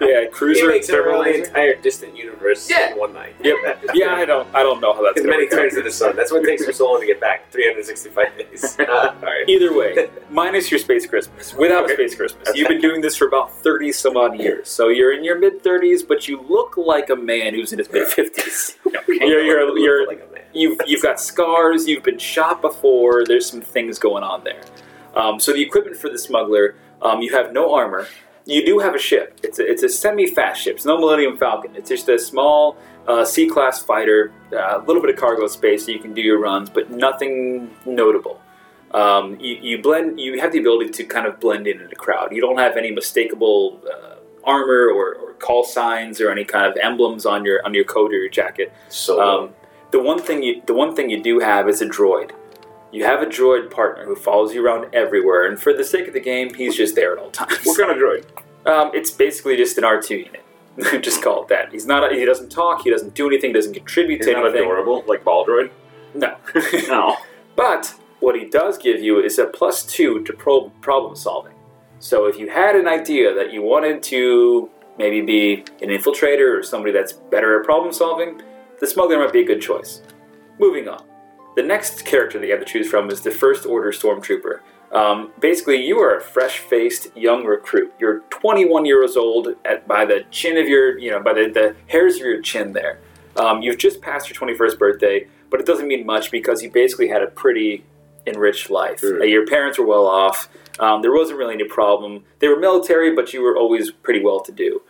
yeah, 0.01 0.21
He 0.21 0.27
cruiser. 0.27 0.67
makes 0.67 0.89
it 0.89 0.93
turbo 0.93 1.11
around 1.11 1.23
the 1.25 1.31
laser. 1.31 1.45
entire 1.45 1.75
distant 1.75 2.17
universe 2.17 2.69
Yeah. 2.69 2.91
in 2.91 2.99
one 2.99 3.13
night. 3.13 3.35
Yep. 3.41 3.55
Yeah, 3.93 4.15
I 4.15 4.25
don't. 4.25 4.53
I 4.53 4.61
don't 4.61 4.81
know 4.81 4.93
how 4.93 5.01
that's 5.03 5.17
As 5.17 5.25
going 5.25 5.37
many 5.37 5.47
to 5.49 5.55
times 5.55 5.75
to 5.75 5.81
the 5.81 5.91
sun. 5.91 6.17
That's 6.17 6.33
what 6.33 6.43
it 6.43 6.47
takes 6.47 6.65
for 6.65 6.73
so 6.73 6.91
long 6.91 6.99
to 6.99 7.07
get 7.07 7.21
back. 7.21 7.49
365 7.51 8.37
days. 8.37 8.77
Alright. 8.81 9.47
Either 9.47 9.73
way, 9.77 10.09
minus 10.29 10.69
your 10.71 10.79
space 10.79 11.07
Christmas. 11.07 11.53
Without 11.53 11.89
a 11.89 11.93
space 11.93 12.15
Christmas, 12.15 12.49
you've 12.53 12.67
been 12.67 12.81
doing 12.81 12.99
this 12.99 13.15
for 13.15 13.27
about 13.27 13.53
thirty 13.59 13.93
some 13.93 14.17
odd 14.17 14.37
years. 14.37 14.67
So 14.67 14.89
you're 14.89 15.13
in 15.13 15.23
your 15.23 15.39
mid 15.45 15.61
thirties, 15.61 16.03
but 16.03 16.27
you 16.27 16.41
look 16.41 16.77
like 16.77 17.09
a 17.09 17.15
man 17.15 17.53
who's 17.53 17.71
in 17.71 17.79
his 17.79 17.91
mid 17.91 18.07
fifties. 18.07 18.77
You're, 19.07 19.41
you're, 19.43 19.77
you're, 19.77 20.07
like 20.07 20.19
a 20.19 20.35
you've 20.51 20.79
you've 20.87 21.01
got 21.01 21.21
scars. 21.21 21.87
You've 21.87 22.03
been 22.03 22.17
shot 22.17 22.61
before. 22.61 23.23
There's 23.23 23.49
some 23.49 23.61
things 23.61 23.99
going 23.99 24.23
on 24.23 24.43
there. 24.43 24.61
Um, 25.13 25.39
so 25.39 25.53
the 25.53 25.61
equipment 25.61 25.95
for 25.95 26.09
the 26.09 26.17
smuggler, 26.17 26.75
um, 27.01 27.21
you 27.21 27.31
have 27.33 27.53
no 27.53 27.73
armor. 27.75 28.07
You 28.45 28.65
do 28.65 28.79
have 28.79 28.95
a 28.95 28.99
ship. 28.99 29.39
It's 29.43 29.59
a, 29.59 29.71
it's 29.71 29.83
a 29.83 29.89
semi-fast 29.89 30.61
ship. 30.61 30.75
It's 30.75 30.85
no 30.85 30.97
Millennium 30.97 31.37
Falcon. 31.37 31.75
It's 31.75 31.89
just 31.89 32.09
a 32.09 32.19
small 32.19 32.77
uh, 33.07 33.25
C-class 33.25 33.81
fighter, 33.81 34.33
uh, 34.51 34.81
a 34.81 34.83
little 34.85 35.01
bit 35.01 35.11
of 35.11 35.19
cargo 35.19 35.47
space 35.47 35.85
so 35.85 35.91
you 35.91 35.99
can 35.99 36.13
do 36.13 36.21
your 36.21 36.39
runs, 36.39 36.69
but 36.69 36.91
nothing 36.91 37.69
notable. 37.85 38.41
Um, 38.91 39.39
you, 39.39 39.55
you 39.61 39.81
blend. 39.81 40.19
You 40.19 40.39
have 40.39 40.51
the 40.51 40.59
ability 40.59 40.91
to 40.91 41.03
kind 41.03 41.25
of 41.25 41.39
blend 41.39 41.67
in 41.67 41.81
in 41.81 41.89
the 41.89 41.95
crowd. 41.95 42.33
You 42.33 42.41
don't 42.41 42.57
have 42.57 42.77
any 42.77 42.91
mistakable 42.91 43.79
uh, 43.85 44.14
armor 44.45 44.89
or, 44.89 45.15
or 45.15 45.33
call 45.33 45.63
signs 45.63 46.21
or 46.21 46.29
any 46.31 46.43
kind 46.45 46.65
of 46.67 46.77
emblems 46.81 47.25
on 47.25 47.45
your 47.45 47.65
on 47.65 47.73
your 47.73 47.83
coat 47.85 48.11
or 48.11 48.17
your 48.17 48.29
jacket. 48.29 48.71
So 48.89 49.21
Um, 49.21 49.49
the 49.91 50.01
one 50.01 50.19
thing 50.21 50.43
you 50.43 50.61
the 50.65 50.73
one 50.73 50.95
thing 50.95 51.09
you 51.09 51.21
do 51.21 51.39
have 51.39 51.67
is 51.69 51.81
a 51.81 51.85
droid. 51.87 52.31
You 52.91 53.03
have 53.03 53.21
a 53.21 53.25
droid 53.25 53.71
partner 53.71 54.05
who 54.05 54.15
follows 54.15 54.53
you 54.53 54.65
around 54.65 54.93
everywhere, 54.93 55.45
and 55.47 55.59
for 55.61 55.73
the 55.73 55.83
sake 55.83 56.07
of 56.07 56.13
the 56.13 56.19
game, 56.21 56.53
he's 56.53 56.75
just 56.77 56.95
there 56.95 57.11
at 57.13 57.19
all 57.19 57.29
times. 57.31 57.59
What 57.65 57.77
kind 57.77 57.91
of 57.91 57.97
droid? 57.97 58.23
Um, 58.65 58.91
it's 58.93 59.11
basically 59.11 59.57
just 59.57 59.77
an 59.77 59.83
R 59.83 60.01
two 60.01 60.15
unit. 60.15 60.41
just 61.01 61.21
call 61.23 61.43
it 61.43 61.49
that. 61.49 61.71
He's 61.71 61.85
not. 61.85 62.09
A, 62.11 62.15
he 62.15 62.25
doesn't 62.25 62.49
talk. 62.51 62.81
He 62.83 62.89
doesn't 62.89 63.13
do 63.13 63.27
anything. 63.27 63.51
Doesn't 63.53 63.73
contribute 63.73 64.17
He's 64.17 64.27
to 64.27 64.33
not 64.33 64.43
anything. 64.45 64.61
adorable, 64.63 65.03
like 65.07 65.23
ball 65.23 65.45
droid. 65.45 65.71
No. 66.13 66.35
No. 66.87 67.17
But 67.55 67.93
what 68.19 68.35
he 68.35 68.45
does 68.45 68.77
give 68.77 69.01
you 69.01 69.19
is 69.21 69.37
a 69.39 69.45
plus 69.45 69.83
two 69.85 70.23
to 70.23 70.33
pro- 70.33 70.69
problem 70.81 71.15
solving. 71.15 71.53
So 72.05 72.27
if 72.27 72.37
you 72.37 72.47
had 72.47 72.75
an 72.75 72.87
idea 72.87 73.33
that 73.33 73.51
you 73.51 73.63
wanted 73.63 74.03
to 74.03 74.69
maybe 74.95 75.21
be 75.21 75.65
an 75.81 75.89
infiltrator 75.89 76.59
or 76.59 76.61
somebody 76.61 76.91
that's 76.91 77.13
better 77.13 77.59
at 77.59 77.65
problem 77.65 77.91
solving, 77.91 78.43
the 78.79 78.85
smuggler 78.85 79.17
might 79.17 79.33
be 79.33 79.41
a 79.41 79.43
good 79.43 79.59
choice. 79.59 80.03
Moving 80.59 80.87
on. 80.87 81.03
The 81.55 81.63
next 81.63 82.05
character 82.05 82.37
that 82.37 82.45
you 82.45 82.51
have 82.51 82.63
to 82.63 82.71
choose 82.71 82.87
from 82.87 83.09
is 83.09 83.21
the 83.21 83.31
First 83.31 83.65
Order 83.65 83.91
Stormtrooper. 83.91 84.59
Um, 84.91 85.31
basically, 85.39 85.83
you 85.83 85.97
are 85.97 86.17
a 86.17 86.21
fresh-faced 86.21 87.17
young 87.17 87.43
recruit. 87.43 87.91
You're 87.97 88.19
21 88.29 88.85
years 88.85 89.17
old 89.17 89.47
at, 89.65 89.87
by 89.87 90.05
the 90.05 90.25
chin 90.29 90.57
of 90.57 90.67
your, 90.67 90.99
you 90.99 91.09
know, 91.09 91.23
by 91.23 91.33
the, 91.33 91.49
the 91.49 91.75
hairs 91.87 92.17
of 92.17 92.21
your 92.21 92.39
chin 92.39 92.73
there. 92.73 92.99
Um, 93.35 93.63
you've 93.63 93.79
just 93.79 93.99
passed 94.03 94.29
your 94.29 94.37
21st 94.37 94.77
birthday, 94.77 95.27
but 95.49 95.59
it 95.59 95.65
doesn't 95.65 95.87
mean 95.87 96.05
much 96.05 96.29
because 96.29 96.61
you 96.61 96.69
basically 96.69 97.07
had 97.07 97.23
a 97.23 97.27
pretty 97.27 97.83
enriched 98.25 98.69
life. 98.69 99.01
Your 99.01 99.45
parents 99.45 99.77
were 99.77 99.85
well 99.85 100.07
off. 100.07 100.49
Um, 100.79 101.01
there 101.01 101.13
wasn't 101.13 101.39
really 101.39 101.53
any 101.53 101.63
problem. 101.65 102.25
They 102.39 102.47
were 102.47 102.59
military, 102.59 103.15
but 103.15 103.33
you 103.33 103.41
were 103.41 103.57
always 103.57 103.91
pretty 103.91 104.21
well 104.23 104.41
to 104.41 104.51
do. 104.51 104.81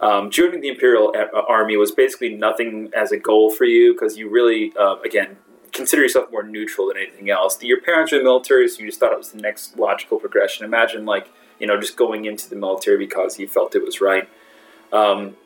Um, 0.00 0.30
joining 0.30 0.60
the 0.60 0.68
Imperial 0.68 1.14
uh, 1.16 1.42
Army 1.48 1.76
was 1.76 1.92
basically 1.92 2.34
nothing 2.34 2.90
as 2.94 3.12
a 3.12 3.16
goal 3.16 3.50
for 3.50 3.64
you 3.64 3.92
because 3.92 4.16
you 4.16 4.28
really, 4.28 4.72
uh, 4.78 4.96
again, 5.04 5.36
consider 5.72 6.02
yourself 6.02 6.30
more 6.30 6.42
neutral 6.42 6.88
than 6.88 6.96
anything 6.96 7.30
else. 7.30 7.62
Your 7.62 7.80
parents 7.80 8.12
were 8.12 8.18
in 8.18 8.24
the 8.24 8.28
military, 8.28 8.68
so 8.68 8.80
you 8.80 8.86
just 8.86 9.00
thought 9.00 9.12
it 9.12 9.18
was 9.18 9.30
the 9.30 9.40
next 9.40 9.78
logical 9.78 10.18
progression. 10.18 10.64
Imagine, 10.64 11.06
like, 11.06 11.28
you 11.58 11.66
know, 11.66 11.78
just 11.80 11.96
going 11.96 12.24
into 12.24 12.50
the 12.50 12.56
military 12.56 12.98
because 12.98 13.38
you 13.38 13.46
felt 13.46 13.74
it 13.74 13.84
was 13.84 14.00
right. 14.00 14.28
Um, 14.92 15.36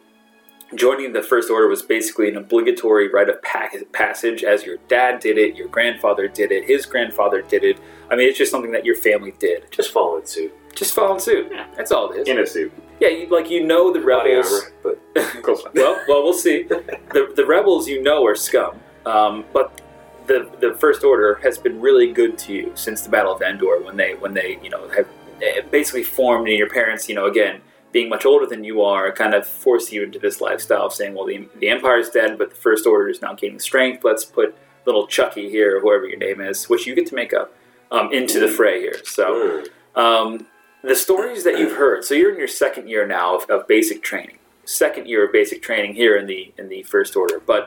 joining 0.74 1.12
the 1.12 1.22
First 1.22 1.50
Order 1.50 1.68
was 1.68 1.82
basically 1.82 2.28
an 2.28 2.36
obligatory 2.36 3.08
rite 3.10 3.28
of 3.28 3.40
passage, 3.42 4.42
as 4.42 4.64
your 4.64 4.76
dad 4.88 5.20
did 5.20 5.38
it, 5.38 5.56
your 5.56 5.68
grandfather 5.68 6.28
did 6.28 6.52
it, 6.52 6.64
his 6.64 6.86
grandfather 6.86 7.42
did 7.42 7.64
it. 7.64 7.78
I 8.10 8.16
mean, 8.16 8.28
it's 8.28 8.38
just 8.38 8.50
something 8.50 8.72
that 8.72 8.84
your 8.84 8.96
family 8.96 9.34
did. 9.38 9.70
just 9.70 9.92
following 9.92 10.26
suit. 10.26 10.52
Just 10.74 10.94
following 10.94 11.20
suit. 11.20 11.48
Yeah. 11.50 11.66
That's 11.76 11.90
all 11.90 12.10
it 12.12 12.20
is. 12.20 12.28
In 12.28 12.38
a 12.38 12.46
suit. 12.46 12.72
Yeah, 13.00 13.08
you, 13.08 13.28
like 13.28 13.50
you 13.50 13.64
know 13.66 13.92
the 13.92 14.00
rebels. 14.00 14.70
armor, 14.84 14.98
but 15.14 15.74
well, 15.74 16.02
well, 16.08 16.22
we'll 16.22 16.32
see. 16.32 16.68
The 17.12 17.32
the 17.34 17.46
rebels 17.46 17.88
you 17.88 18.02
know 18.02 18.26
are 18.26 18.34
scum, 18.34 18.78
um, 19.06 19.44
but 19.52 19.80
the 20.26 20.50
the 20.60 20.74
First 20.74 21.04
Order 21.04 21.36
has 21.42 21.56
been 21.56 21.80
really 21.80 22.12
good 22.12 22.36
to 22.38 22.52
you 22.52 22.72
since 22.74 23.02
the 23.02 23.08
Battle 23.08 23.34
of 23.34 23.40
Endor 23.42 23.80
when 23.82 23.96
they 23.96 24.14
when 24.14 24.34
they 24.34 24.58
you 24.62 24.70
know 24.70 24.88
have 24.88 25.08
eh, 25.42 25.62
basically 25.70 26.02
formed 26.02 26.48
and 26.48 26.58
your 26.58 26.68
parents 26.68 27.08
you 27.08 27.14
know 27.14 27.26
again 27.26 27.60
being 27.96 28.10
much 28.16 28.26
older 28.26 28.46
than 28.52 28.62
you 28.70 28.82
are 28.82 29.10
kind 29.22 29.32
of 29.38 29.46
force 29.46 29.86
you 29.92 30.02
into 30.06 30.18
this 30.18 30.42
lifestyle 30.46 30.86
of 30.88 30.92
saying 30.92 31.14
well 31.14 31.26
the 31.32 31.38
the 31.62 31.68
Empire's 31.76 32.10
dead 32.10 32.36
but 32.40 32.48
the 32.50 32.60
First 32.66 32.84
Order 32.86 33.08
is 33.08 33.22
now 33.22 33.32
gaining 33.32 33.58
strength. 33.70 34.04
Let's 34.10 34.24
put 34.38 34.48
little 34.84 35.06
Chucky 35.06 35.48
here 35.56 35.70
or 35.76 35.80
whoever 35.80 36.06
your 36.06 36.18
name 36.18 36.40
is, 36.50 36.68
which 36.68 36.86
you 36.86 36.94
get 36.94 37.06
to 37.06 37.14
make 37.22 37.32
up 37.40 37.48
um, 37.90 38.06
into 38.12 38.36
the 38.44 38.48
fray 38.58 38.76
here. 38.86 39.00
So. 39.04 39.24
mm, 39.34 40.02
Um, 40.04 40.46
the 40.82 40.94
stories 40.94 41.42
that 41.46 41.58
you've 41.58 41.76
heard. 41.84 42.04
So 42.04 42.12
you're 42.14 42.32
in 42.34 42.38
your 42.44 42.52
second 42.64 42.84
year 42.92 43.04
now 43.06 43.28
of, 43.36 43.42
of 43.54 43.66
basic 43.66 43.98
training. 44.10 44.38
Second 44.64 45.04
year 45.10 45.24
of 45.26 45.32
basic 45.32 45.58
training 45.62 45.92
here 46.02 46.14
in 46.20 46.26
the 46.32 46.42
in 46.58 46.68
the 46.74 46.82
first 46.94 47.16
order. 47.16 47.38
But 47.52 47.62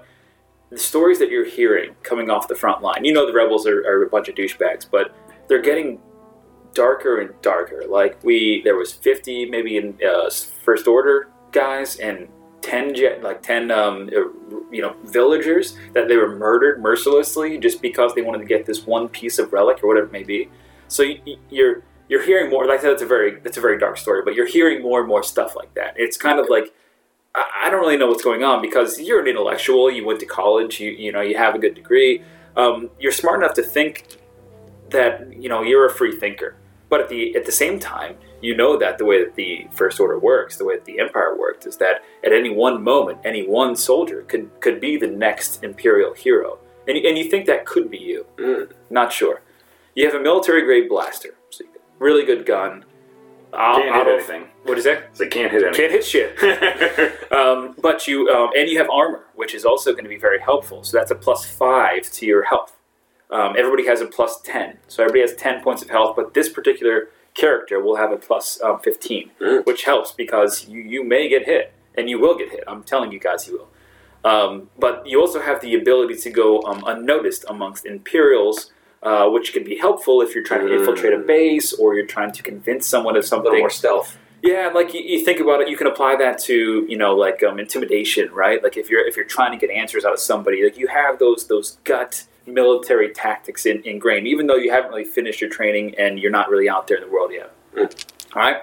the 0.70 0.78
stories 0.92 1.18
that 1.22 1.30
you're 1.34 1.50
hearing 1.60 1.90
coming 2.10 2.30
off 2.34 2.48
the 2.54 2.60
front 2.64 2.80
line, 2.88 3.02
you 3.08 3.14
know 3.16 3.26
the 3.26 3.38
rebels 3.44 3.66
are, 3.72 3.82
are 3.90 4.04
a 4.04 4.10
bunch 4.16 4.28
of 4.30 4.36
douchebags, 4.36 4.86
but 4.96 5.06
they're 5.48 5.68
getting 5.72 6.00
darker 6.80 7.20
and 7.20 7.30
darker. 7.42 7.84
Like 7.90 8.24
we, 8.24 8.62
there 8.64 8.78
was 8.78 8.94
50 8.94 9.48
maybe 9.48 9.76
in 9.76 9.98
uh, 10.02 10.30
first 10.64 10.88
order 10.88 11.28
guys 11.52 11.98
and 11.98 12.30
10 12.62 12.96
like 13.22 13.42
10 13.42 13.72
um, 13.72 14.10
uh, 14.16 14.20
you 14.72 14.82
know 14.82 14.96
villagers 15.04 15.78
that 15.94 16.08
they 16.08 16.16
were 16.16 16.36
murdered 16.38 16.82
mercilessly 16.82 17.58
just 17.58 17.82
because 17.82 18.14
they 18.14 18.22
wanted 18.22 18.40
to 18.40 18.46
get 18.46 18.66
this 18.66 18.86
one 18.86 19.10
piece 19.10 19.40
of 19.40 19.52
relic 19.52 19.84
or 19.84 19.88
whatever 19.88 20.08
it 20.08 20.14
may 20.14 20.24
be. 20.24 20.50
So 20.88 21.04
you, 21.04 21.38
you're 21.50 21.84
you're 22.08 22.24
hearing 22.24 22.50
more. 22.50 22.66
Like 22.66 22.82
that's 22.82 23.02
a 23.02 23.06
very 23.06 23.40
that's 23.42 23.58
a 23.58 23.62
very 23.62 23.78
dark 23.78 23.98
story, 23.98 24.22
but 24.24 24.36
you're 24.36 24.48
hearing 24.48 24.82
more 24.82 25.00
and 25.00 25.08
more 25.08 25.24
stuff 25.24 25.56
like 25.56 25.74
that. 25.76 25.94
It's 25.98 26.18
kind 26.18 26.40
of 26.40 26.48
like 26.50 26.74
I, 27.36 27.46
I 27.66 27.70
don't 27.70 27.82
really 27.82 27.98
know 27.98 28.08
what's 28.08 28.24
going 28.24 28.44
on 28.44 28.62
because 28.62 29.00
you're 29.02 29.22
an 29.22 29.28
intellectual. 29.28 29.92
You 29.92 30.06
went 30.06 30.20
to 30.22 30.26
college. 30.26 30.80
You 30.80 30.92
you 30.92 31.12
know 31.12 31.22
you 31.22 31.38
have 31.38 31.56
a 31.56 31.60
good 31.60 31.76
degree. 31.76 32.24
Um, 32.56 32.90
you're 33.00 33.12
smart 33.12 33.42
enough 33.42 33.56
to 33.56 33.64
think 33.64 34.18
that 34.90 35.42
you 35.42 35.50
know 35.50 35.62
you're 35.62 35.86
a 35.86 35.94
free 35.94 36.16
thinker. 36.16 36.56
But 36.90 37.02
at 37.02 37.10
the 37.10 37.36
at 37.36 37.46
the 37.46 37.52
same 37.52 37.80
time, 37.80 38.18
you 38.42 38.56
know 38.58 38.76
that 38.78 38.98
the 38.98 39.06
way 39.06 39.24
that 39.24 39.36
the 39.36 39.68
First 39.72 40.00
Order 40.00 40.18
works, 40.18 40.58
the 40.58 40.66
way 40.66 40.76
that 40.76 40.86
the 40.86 41.00
Empire 41.00 41.38
worked, 41.38 41.66
is 41.68 41.78
that 41.78 42.04
at 42.26 42.34
any 42.34 42.50
one 42.50 42.84
moment, 42.84 43.20
any 43.24 43.48
one 43.48 43.76
soldier 43.76 44.24
could 44.28 44.50
could 44.60 44.80
be 44.82 44.98
the 44.98 45.08
next 45.08 45.64
Imperial 45.64 46.14
hero, 46.14 46.58
and 46.88 46.98
you- 46.98 47.08
and 47.08 47.18
you 47.18 47.26
think 47.26 47.46
that 47.46 47.66
could 47.66 47.92
be 47.92 47.98
you. 48.00 48.26
mm. 48.38 48.72
Not 48.90 49.14
sure. 49.14 49.42
You 49.96 50.06
have 50.06 50.16
a 50.16 50.20
military 50.20 50.64
grade 50.64 50.90
blaster, 50.90 51.36
so 51.52 51.64
you 51.64 51.70
really 52.00 52.26
good 52.26 52.46
gun. 52.46 52.86
Out- 53.54 53.78
Can't 53.82 53.96
out 53.96 54.06
hit 54.08 54.16
anything. 54.16 54.44
What 54.64 54.78
is 54.78 54.84
that? 54.86 55.16
So 55.18 55.28
can't 55.28 55.52
hit 55.52 55.64
anything. 55.64 55.74
Can't 55.80 55.92
hit 55.92 56.06
shit. 56.06 57.32
um, 57.32 57.76
but 57.82 58.08
you 58.08 58.30
um, 58.30 58.50
and 58.58 58.70
you 58.70 58.78
have 58.80 58.90
armor, 58.90 59.26
which 59.36 59.54
is 59.54 59.66
also 59.66 59.92
going 59.92 60.06
to 60.06 60.10
be 60.10 60.18
very 60.18 60.40
helpful. 60.40 60.84
So 60.84 60.98
that's 60.98 61.12
a 61.12 61.16
plus 61.16 61.46
five 61.46 62.04
to 62.18 62.26
your 62.26 62.44
health. 62.44 62.78
Um, 63.32 63.56
everybody 63.58 63.86
has 63.86 64.02
a 64.02 64.06
plus 64.08 64.42
ten, 64.42 64.78
so 64.88 65.04
everybody 65.04 65.22
has 65.22 65.36
ten 65.36 65.62
points 65.62 65.82
of 65.82 65.90
health. 65.90 66.16
But 66.16 66.34
this 66.34 66.50
particular 66.50 67.10
character 67.36 67.80
will 67.82 67.96
have 67.98 68.12
a 68.12 68.18
plus 68.18 68.60
um, 68.64 68.80
fifteen, 68.80 69.32
Mm. 69.40 69.66
which 69.66 69.84
helps 69.84 70.12
because 70.12 70.68
you 70.68 70.82
you 70.82 71.04
may 71.04 71.30
get 71.30 71.46
hit, 71.46 71.72
and 71.96 72.10
you 72.10 72.20
will 72.20 72.36
get 72.38 72.50
hit. 72.50 72.64
I'm 72.68 72.84
telling 72.84 73.12
you 73.12 73.20
guys, 73.20 73.48
you 73.48 73.54
will. 73.60 73.70
Um, 74.32 74.70
but 74.78 75.06
you 75.08 75.22
also 75.22 75.40
have 75.40 75.62
the 75.62 75.76
ability 75.76 76.16
to 76.16 76.30
go 76.30 76.62
um, 76.64 76.84
unnoticed 76.86 77.46
amongst 77.48 77.86
Imperials. 77.86 78.72
Uh, 79.02 79.30
which 79.30 79.54
can 79.54 79.64
be 79.64 79.78
helpful 79.78 80.22
if 80.22 80.36
you're 80.36 80.44
trying 80.44 80.60
to 80.68 80.74
infiltrate 80.78 81.14
a 81.14 81.18
Mm. 81.20 81.26
base 81.26 81.72
or 81.72 81.96
you're 81.96 82.06
trying 82.06 82.34
to 82.34 82.44
convince 82.44 82.86
someone 82.86 83.16
of 83.16 83.24
a 83.24 83.28
something. 83.28 83.46
little 83.46 83.60
more 83.62 83.70
stealth. 83.70 84.18
Yeah, 84.44 84.72
like 84.76 84.94
you, 84.94 85.00
you 85.00 85.24
think 85.24 85.40
about 85.40 85.62
it, 85.62 85.70
you 85.70 85.78
can 85.78 85.88
apply 85.88 86.18
that 86.18 86.38
to 86.50 86.86
you 86.86 86.98
know 86.98 87.16
like 87.16 87.42
um, 87.42 87.60
intimidation, 87.60 88.30
right? 88.34 88.62
Like 88.62 88.76
if 88.76 88.90
you're 88.90 89.08
if 89.08 89.16
you're 89.16 89.32
trying 89.38 89.58
to 89.58 89.66
get 89.66 89.74
answers 89.74 90.04
out 90.04 90.12
of 90.12 90.20
somebody, 90.20 90.62
like 90.66 90.78
you 90.78 90.88
have 90.88 91.18
those 91.18 91.48
those 91.48 91.78
gut 91.86 92.26
military 92.54 93.12
tactics 93.14 93.66
in, 93.66 93.82
ingrained, 93.86 94.28
even 94.28 94.48
though 94.48 94.56
you 94.56 94.72
haven't 94.72 94.90
really 94.90 95.06
finished 95.06 95.42
your 95.42 95.50
training 95.50 95.96
and 95.98 96.20
you're 96.20 96.32
not 96.32 96.50
really 96.50 96.70
out 96.70 96.88
there 96.88 96.98
in 96.98 97.04
the 97.04 97.10
world 97.10 97.32
yet. 97.34 97.52
Mm. 97.76 98.06
All 98.36 98.42
right, 98.42 98.58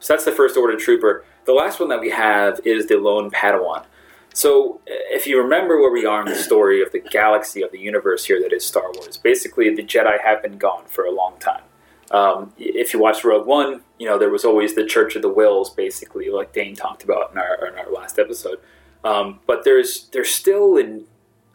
so 0.00 0.12
that's 0.12 0.24
the 0.24 0.32
first 0.32 0.56
order 0.56 0.76
trooper. 0.76 1.24
The 1.44 1.52
last 1.52 1.78
one 1.78 1.88
that 1.90 2.00
we 2.00 2.10
have 2.10 2.60
is 2.64 2.86
the 2.86 2.96
lone 2.96 3.30
Padawan. 3.30 3.84
So, 4.32 4.80
uh, 4.88 5.14
if 5.14 5.28
you 5.28 5.40
remember 5.40 5.78
where 5.80 5.92
we 5.92 6.04
are 6.04 6.20
in 6.20 6.26
the 6.26 6.34
story 6.34 6.82
of 6.82 6.90
the 6.90 6.98
galaxy 6.98 7.62
of 7.62 7.70
the 7.70 7.78
universe 7.78 8.24
here 8.24 8.40
that 8.42 8.52
is 8.52 8.66
Star 8.66 8.90
Wars, 8.94 9.16
basically 9.16 9.72
the 9.72 9.84
Jedi 9.84 10.20
have 10.20 10.42
been 10.42 10.58
gone 10.58 10.84
for 10.86 11.04
a 11.04 11.12
long 11.12 11.38
time. 11.38 11.62
Um, 12.10 12.52
if 12.58 12.92
you 12.92 12.98
watch 12.98 13.22
Rogue 13.22 13.46
One, 13.46 13.82
you 13.98 14.06
know 14.06 14.18
there 14.18 14.30
was 14.30 14.44
always 14.44 14.74
the 14.74 14.84
Church 14.84 15.14
of 15.14 15.22
the 15.22 15.30
Whills, 15.30 15.70
basically, 15.70 16.28
like 16.30 16.52
Dane 16.52 16.74
talked 16.74 17.04
about 17.04 17.30
in 17.30 17.38
our 17.38 17.66
in 17.68 17.78
our 17.78 17.90
last 17.92 18.18
episode. 18.18 18.58
Um, 19.04 19.40
but 19.46 19.64
there's 19.64 20.08
there's 20.08 20.30
still 20.30 20.76
in 20.76 21.04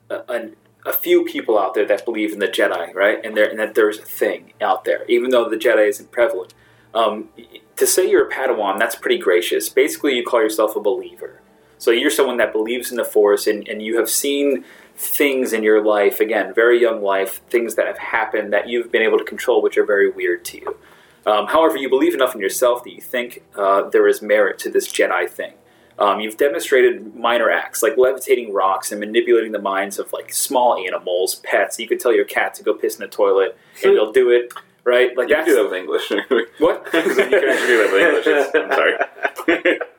a, 0.09 0.49
a, 0.85 0.93
few 0.93 1.25
people 1.25 1.59
out 1.59 1.73
there 1.73 1.85
that 1.85 2.05
believe 2.05 2.33
in 2.33 2.39
the 2.39 2.47
Jedi, 2.47 2.93
right? 2.93 3.23
And 3.23 3.37
and 3.37 3.59
that 3.59 3.75
there's 3.75 3.99
a 3.99 4.03
thing 4.03 4.53
out 4.61 4.85
there, 4.85 5.05
even 5.05 5.29
though 5.31 5.49
the 5.49 5.57
Jedi 5.57 5.87
isn't 5.87 6.11
prevalent. 6.11 6.53
Um, 6.93 7.29
to 7.75 7.87
say 7.87 8.09
you're 8.09 8.27
a 8.27 8.31
Padawan, 8.31 8.79
that's 8.79 8.95
pretty 8.95 9.17
gracious. 9.17 9.69
Basically, 9.69 10.15
you 10.15 10.23
call 10.23 10.41
yourself 10.41 10.75
a 10.75 10.81
believer. 10.81 11.41
So 11.77 11.91
you're 11.91 12.11
someone 12.11 12.37
that 12.37 12.51
believes 12.51 12.91
in 12.91 12.97
the 12.97 13.05
Force, 13.05 13.47
and, 13.47 13.67
and 13.67 13.81
you 13.81 13.97
have 13.97 14.09
seen 14.09 14.65
things 14.95 15.53
in 15.53 15.63
your 15.63 15.81
life, 15.81 16.19
again, 16.19 16.53
very 16.53 16.81
young 16.81 17.01
life, 17.01 17.41
things 17.49 17.75
that 17.75 17.87
have 17.87 17.97
happened 17.97 18.51
that 18.51 18.67
you've 18.67 18.91
been 18.91 19.01
able 19.01 19.17
to 19.17 19.23
control, 19.23 19.61
which 19.61 19.77
are 19.77 19.85
very 19.85 20.09
weird 20.09 20.43
to 20.43 20.57
you. 20.57 20.77
Um, 21.25 21.47
however, 21.47 21.77
you 21.77 21.89
believe 21.89 22.13
enough 22.13 22.35
in 22.35 22.41
yourself 22.41 22.83
that 22.83 22.91
you 22.91 23.01
think 23.01 23.43
uh, 23.55 23.89
there 23.89 24.07
is 24.07 24.21
merit 24.21 24.59
to 24.59 24.69
this 24.69 24.91
Jedi 24.91 25.29
thing. 25.29 25.53
Um, 25.99 26.21
you've 26.21 26.37
demonstrated 26.37 27.15
minor 27.15 27.49
acts 27.49 27.83
like 27.83 27.97
levitating 27.97 28.53
rocks 28.53 28.91
and 28.91 28.99
manipulating 29.01 29.51
the 29.51 29.59
minds 29.59 29.99
of 29.99 30.11
like 30.13 30.33
small 30.33 30.77
animals, 30.77 31.35
pets. 31.43 31.77
You 31.77 31.87
could 31.87 31.99
tell 31.99 32.13
your 32.13 32.25
cat 32.25 32.53
to 32.55 32.63
go 32.63 32.73
piss 32.73 32.95
in 32.95 33.01
the 33.01 33.07
toilet, 33.07 33.57
and 33.83 33.95
they'll 33.95 34.13
do 34.13 34.29
it, 34.29 34.53
right? 34.85 35.15
Like 35.17 35.27
You 35.27 35.35
can 35.35 35.45
that's 35.45 35.51
do 35.51 35.55
that 35.57 35.69
with 35.69 35.73
English. 35.73 36.09
what. 36.59 36.85
you 36.93 37.01
can 37.01 37.15
do 37.15 37.29
that 37.29 37.89
with 37.91 38.25
English. 38.25 38.55
I'm 38.55 39.55
sorry. 39.57 39.79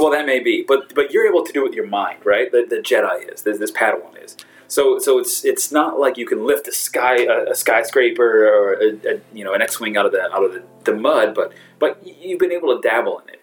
Well, 0.00 0.10
that 0.12 0.24
may 0.24 0.40
be, 0.40 0.64
but 0.66 0.94
but 0.94 1.12
you're 1.12 1.28
able 1.28 1.44
to 1.44 1.52
do 1.52 1.60
it 1.60 1.68
with 1.68 1.74
your 1.74 1.86
mind, 1.86 2.24
right? 2.24 2.50
The, 2.50 2.64
the 2.68 2.76
Jedi 2.76 3.30
is, 3.30 3.42
this, 3.42 3.58
this 3.58 3.70
Padawan 3.70 4.22
is. 4.24 4.34
So 4.66 4.98
so 4.98 5.18
it's 5.18 5.44
it's 5.44 5.70
not 5.70 6.00
like 6.00 6.16
you 6.16 6.26
can 6.26 6.46
lift 6.46 6.66
a 6.68 6.72
sky 6.72 7.24
a, 7.24 7.50
a 7.50 7.54
skyscraper 7.54 8.48
or 8.48 8.74
a, 8.74 9.16
a, 9.16 9.20
you 9.34 9.44
know 9.44 9.52
an 9.52 9.60
X-wing 9.60 9.96
out 9.98 10.06
of 10.06 10.12
the 10.12 10.22
out 10.32 10.42
of 10.42 10.54
the, 10.54 10.62
the 10.84 10.94
mud, 10.94 11.34
but 11.34 11.52
but 11.78 12.00
you've 12.06 12.38
been 12.38 12.52
able 12.52 12.74
to 12.74 12.88
dabble 12.88 13.18
in 13.18 13.34
it. 13.34 13.42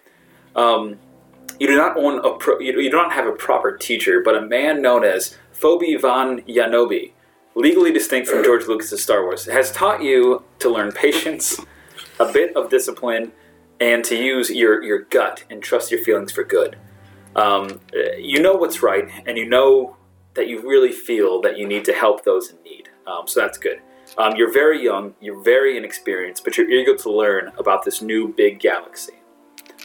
Um, 0.56 0.98
you 1.58 1.66
do 1.66 1.76
not 1.76 1.96
own 1.96 2.24
a 2.24 2.36
pro, 2.36 2.58
you, 2.58 2.72
do 2.72 2.90
not 2.90 3.12
have 3.12 3.26
a 3.26 3.32
proper 3.32 3.76
teacher, 3.76 4.22
but 4.24 4.36
a 4.36 4.40
man 4.40 4.80
known 4.80 5.04
as 5.04 5.36
Phoebe 5.52 5.96
Von 5.96 6.42
Yanobi, 6.42 7.12
legally 7.54 7.92
distinct 7.92 8.28
from 8.28 8.44
George 8.44 8.66
Lucas's 8.66 9.02
Star 9.02 9.22
Wars, 9.22 9.46
has 9.46 9.72
taught 9.72 10.02
you 10.02 10.44
to 10.60 10.68
learn 10.68 10.92
patience, 10.92 11.60
a 12.20 12.32
bit 12.32 12.54
of 12.56 12.70
discipline, 12.70 13.32
and 13.80 14.04
to 14.04 14.16
use 14.16 14.50
your, 14.50 14.82
your 14.82 15.00
gut 15.00 15.44
and 15.50 15.62
trust 15.62 15.90
your 15.90 16.02
feelings 16.02 16.32
for 16.32 16.44
good. 16.44 16.76
Um, 17.34 17.80
you 18.18 18.40
know 18.40 18.54
what's 18.54 18.82
right, 18.82 19.08
and 19.26 19.36
you 19.36 19.48
know 19.48 19.96
that 20.34 20.48
you 20.48 20.60
really 20.60 20.92
feel 20.92 21.40
that 21.42 21.58
you 21.58 21.66
need 21.66 21.84
to 21.84 21.92
help 21.92 22.24
those 22.24 22.50
in 22.50 22.62
need. 22.62 22.88
Um, 23.06 23.26
so 23.26 23.40
that's 23.40 23.58
good. 23.58 23.80
Um, 24.16 24.36
you're 24.36 24.52
very 24.52 24.82
young, 24.82 25.14
you're 25.20 25.42
very 25.42 25.76
inexperienced, 25.76 26.44
but 26.44 26.56
you're 26.56 26.70
eager 26.70 26.96
to 26.96 27.10
learn 27.10 27.52
about 27.58 27.84
this 27.84 28.00
new 28.00 28.32
big 28.32 28.58
galaxy. 28.58 29.17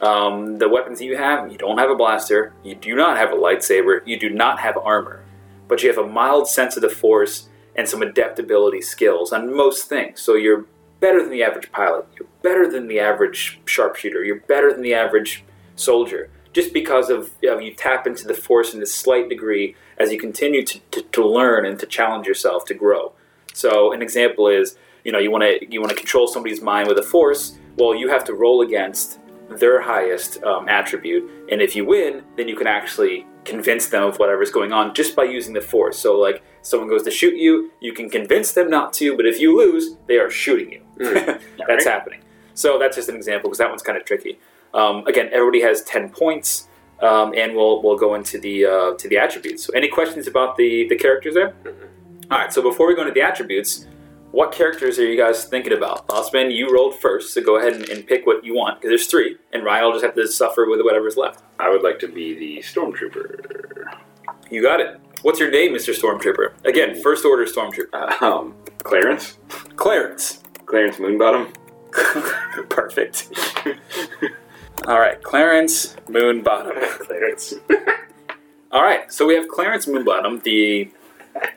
Um, 0.02 0.58
the 0.58 0.70
weapons 0.70 1.00
that 1.00 1.06
you 1.06 1.18
have, 1.18 1.52
you 1.52 1.58
don't 1.58 1.78
have 1.78 1.90
a 1.90 1.96
blaster, 1.96 2.54
you 2.64 2.76
do 2.76 2.96
not 2.96 3.18
have 3.18 3.32
a 3.32 3.36
lightsaber, 3.36 4.06
you 4.06 4.20
do 4.20 4.30
not 4.30 4.60
have 4.60 4.78
armor, 4.78 5.24
but 5.68 5.84
you 5.84 5.90
have 5.90 5.98
a 5.98 6.08
mild 6.08 6.48
sense 6.48 6.76
of 6.76 6.82
the 6.82 6.90
force 6.90 7.48
and 7.76 7.88
some 7.88 8.02
adaptability 8.02 8.82
skills 8.82 9.32
on 9.32 9.56
most 9.56 9.88
things. 9.88 10.22
So 10.22 10.36
you're 10.36 10.66
better 11.00 11.22
than 11.22 11.32
the 11.32 11.44
average 11.44 11.72
pilot, 11.72 12.08
you're 12.18 12.28
better 12.42 12.70
than 12.70 12.88
the 12.88 13.00
average 13.00 13.60
sharpshooter, 13.66 14.24
you're 14.24 14.42
better 14.42 14.72
than 14.72 14.82
the 14.82 14.94
average 14.94 15.44
soldier, 15.76 16.30
just 16.54 16.74
because 16.74 17.10
of, 17.10 17.32
of 17.48 17.62
you 17.62 17.74
tap 17.74 18.08
into 18.08 18.26
the 18.26 18.34
force 18.34 18.74
in 18.74 18.80
this 18.80 18.94
slight 18.94 19.30
degree 19.30 19.76
as 19.98 20.12
you 20.12 20.20
continue 20.20 20.66
to, 20.66 20.80
to, 20.92 21.02
to 21.02 21.26
learn 21.26 21.66
and 21.66 21.80
to 21.80 21.86
challenge 21.86 22.26
yourself 22.26 22.66
to 22.66 22.74
grow. 22.74 23.14
So 23.54 23.94
an 23.94 24.02
example 24.02 24.48
is, 24.48 24.78
you 25.04 25.12
know, 25.12 25.20
you 25.20 25.30
want 25.32 25.44
to 25.44 25.72
you 25.72 25.80
want 25.80 25.92
to 25.92 25.98
control 25.98 26.28
somebody's 26.28 26.62
mind 26.62 26.88
with 26.88 26.98
a 26.98 27.04
force. 27.04 27.58
Well, 27.78 27.96
you 27.96 28.08
have 28.10 28.24
to 28.26 28.34
roll 28.34 28.62
against 28.62 29.20
their 29.50 29.82
highest 29.82 30.44
um, 30.44 30.68
attribute, 30.70 31.30
and 31.52 31.62
if 31.62 31.76
you 31.76 31.86
win, 31.86 32.24
then 32.38 32.48
you 32.48 32.56
can 32.56 32.68
actually 32.68 33.26
convince 33.46 33.88
them 33.88 34.04
of 34.04 34.18
whatever's 34.18 34.52
going 34.52 34.72
on 34.72 34.94
just 34.94 35.16
by 35.16 35.24
using 35.24 35.54
the 35.54 35.62
force. 35.62 35.98
So, 35.98 36.18
like, 36.18 36.44
someone 36.62 36.90
goes 36.90 37.04
to 37.04 37.12
shoot 37.12 37.36
you, 37.36 37.72
you 37.80 37.94
can 37.94 38.10
convince 38.10 38.54
them 38.54 38.70
not 38.70 38.94
to, 38.94 39.16
but 39.16 39.26
if 39.26 39.40
you 39.40 39.58
lose, 39.58 39.98
they 40.08 40.18
are 40.18 40.30
shooting 40.30 40.72
you. 40.72 40.82
that's 41.68 41.86
happening. 41.86 42.22
So 42.54 42.78
that's 42.78 42.96
just 42.96 43.10
an 43.10 43.16
example 43.16 43.50
because 43.50 43.58
that 43.58 43.70
one's 43.70 43.82
kind 43.82 43.98
of 43.98 44.06
tricky. 44.06 44.40
Um, 44.74 45.06
again, 45.08 45.30
everybody 45.32 45.62
has 45.62 45.84
ten 45.84 46.10
points, 46.10 46.68
um, 47.02 47.34
and 47.36 47.56
we'll 47.56 47.82
we'll 47.82 47.98
go 47.98 48.16
into 48.16 48.40
the 48.40 48.66
uh, 48.66 48.94
to 48.96 49.08
the 49.08 49.18
attributes. 49.18 49.66
So, 49.66 49.74
any 49.74 49.88
questions 49.88 50.28
about 50.28 50.58
the 50.58 50.88
the 50.88 50.96
characters 50.96 51.34
there? 51.34 51.54
All 52.32 52.40
right. 52.40 52.54
So 52.54 52.62
before 52.62 52.88
we 52.88 52.96
go 52.96 53.02
into 53.02 53.14
the 53.14 53.22
attributes, 53.22 53.88
what 54.34 54.52
characters 54.52 54.98
are 54.98 55.06
you 55.06 55.16
guys 55.16 55.46
thinking 55.46 55.74
about? 55.74 56.10
Osman, 56.10 56.50
you 56.50 56.74
rolled 56.74 57.00
first, 57.00 57.36
so 57.36 57.42
go 57.42 57.60
ahead 57.60 57.74
and, 57.74 57.88
and 57.90 58.06
pick 58.06 58.25
what 58.25 58.44
you 58.44 58.56
want 58.56 58.80
because 58.80 58.90
there's 58.90 59.06
three, 59.06 59.38
and 59.54 59.63
Ryan 59.63 59.86
will 59.86 59.92
just 59.92 60.04
have 60.04 60.16
to 60.16 60.28
suffer 60.28 60.68
with 60.68 60.82
whatever's 60.82 61.16
left. 61.16 61.44
I 61.60 61.70
would 61.70 61.84
like 61.84 62.00
to 62.00 62.08
be 62.08 62.34
the 62.34 62.58
stormtrooper. 62.63 63.94
You 64.50 64.63
got 64.63 64.82
it. 64.82 65.00
What's 65.22 65.40
your 65.40 65.52
name, 65.52 65.72
Mr. 65.72 65.94
Stormtrooper? 65.94 66.54
Again, 66.66 67.00
first 67.02 67.24
order 67.25 67.46
Stormtrooper. 67.46 68.22
Um, 68.24 68.56
Clarence. 68.80 69.38
Clarence. 69.75 70.42
Clarence 70.66 70.98
Moonbottom. 70.98 71.54
Perfect. 72.70 73.30
All 74.88 75.00
right, 75.00 75.22
Clarence 75.22 75.96
Moonbottom. 76.08 76.82
Clarence. 77.06 77.54
All 78.72 78.82
right, 78.82 79.13
so 79.13 79.28
we 79.28 79.36
have 79.36 79.48
Clarence 79.48 79.86
Moonbottom, 79.86 80.42
the 80.42 80.92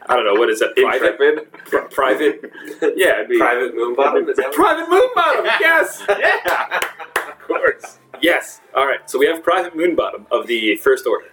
I 0.08 0.14
don't 0.16 0.24
know 0.24 0.34
what 0.34 0.48
is 0.50 0.60
that 0.60 0.74
private 0.76 1.18
pri- 1.66 1.86
private 1.90 2.50
Yeah, 2.96 3.24
Private 3.38 3.74
that 3.74 4.36
what- 4.46 4.52
private 4.54 4.88
Moonbottom. 4.88 5.44
Yes, 5.60 6.02
Yeah, 6.08 6.80
of 7.28 7.38
course. 7.46 7.98
yes. 8.20 8.60
All 8.74 8.86
right, 8.86 9.08
so 9.08 9.18
we 9.18 9.26
have 9.26 9.42
Private 9.42 9.76
moon 9.76 9.94
bottom 9.94 10.26
of 10.30 10.46
the 10.46 10.76
First 10.76 11.06
Order. 11.06 11.26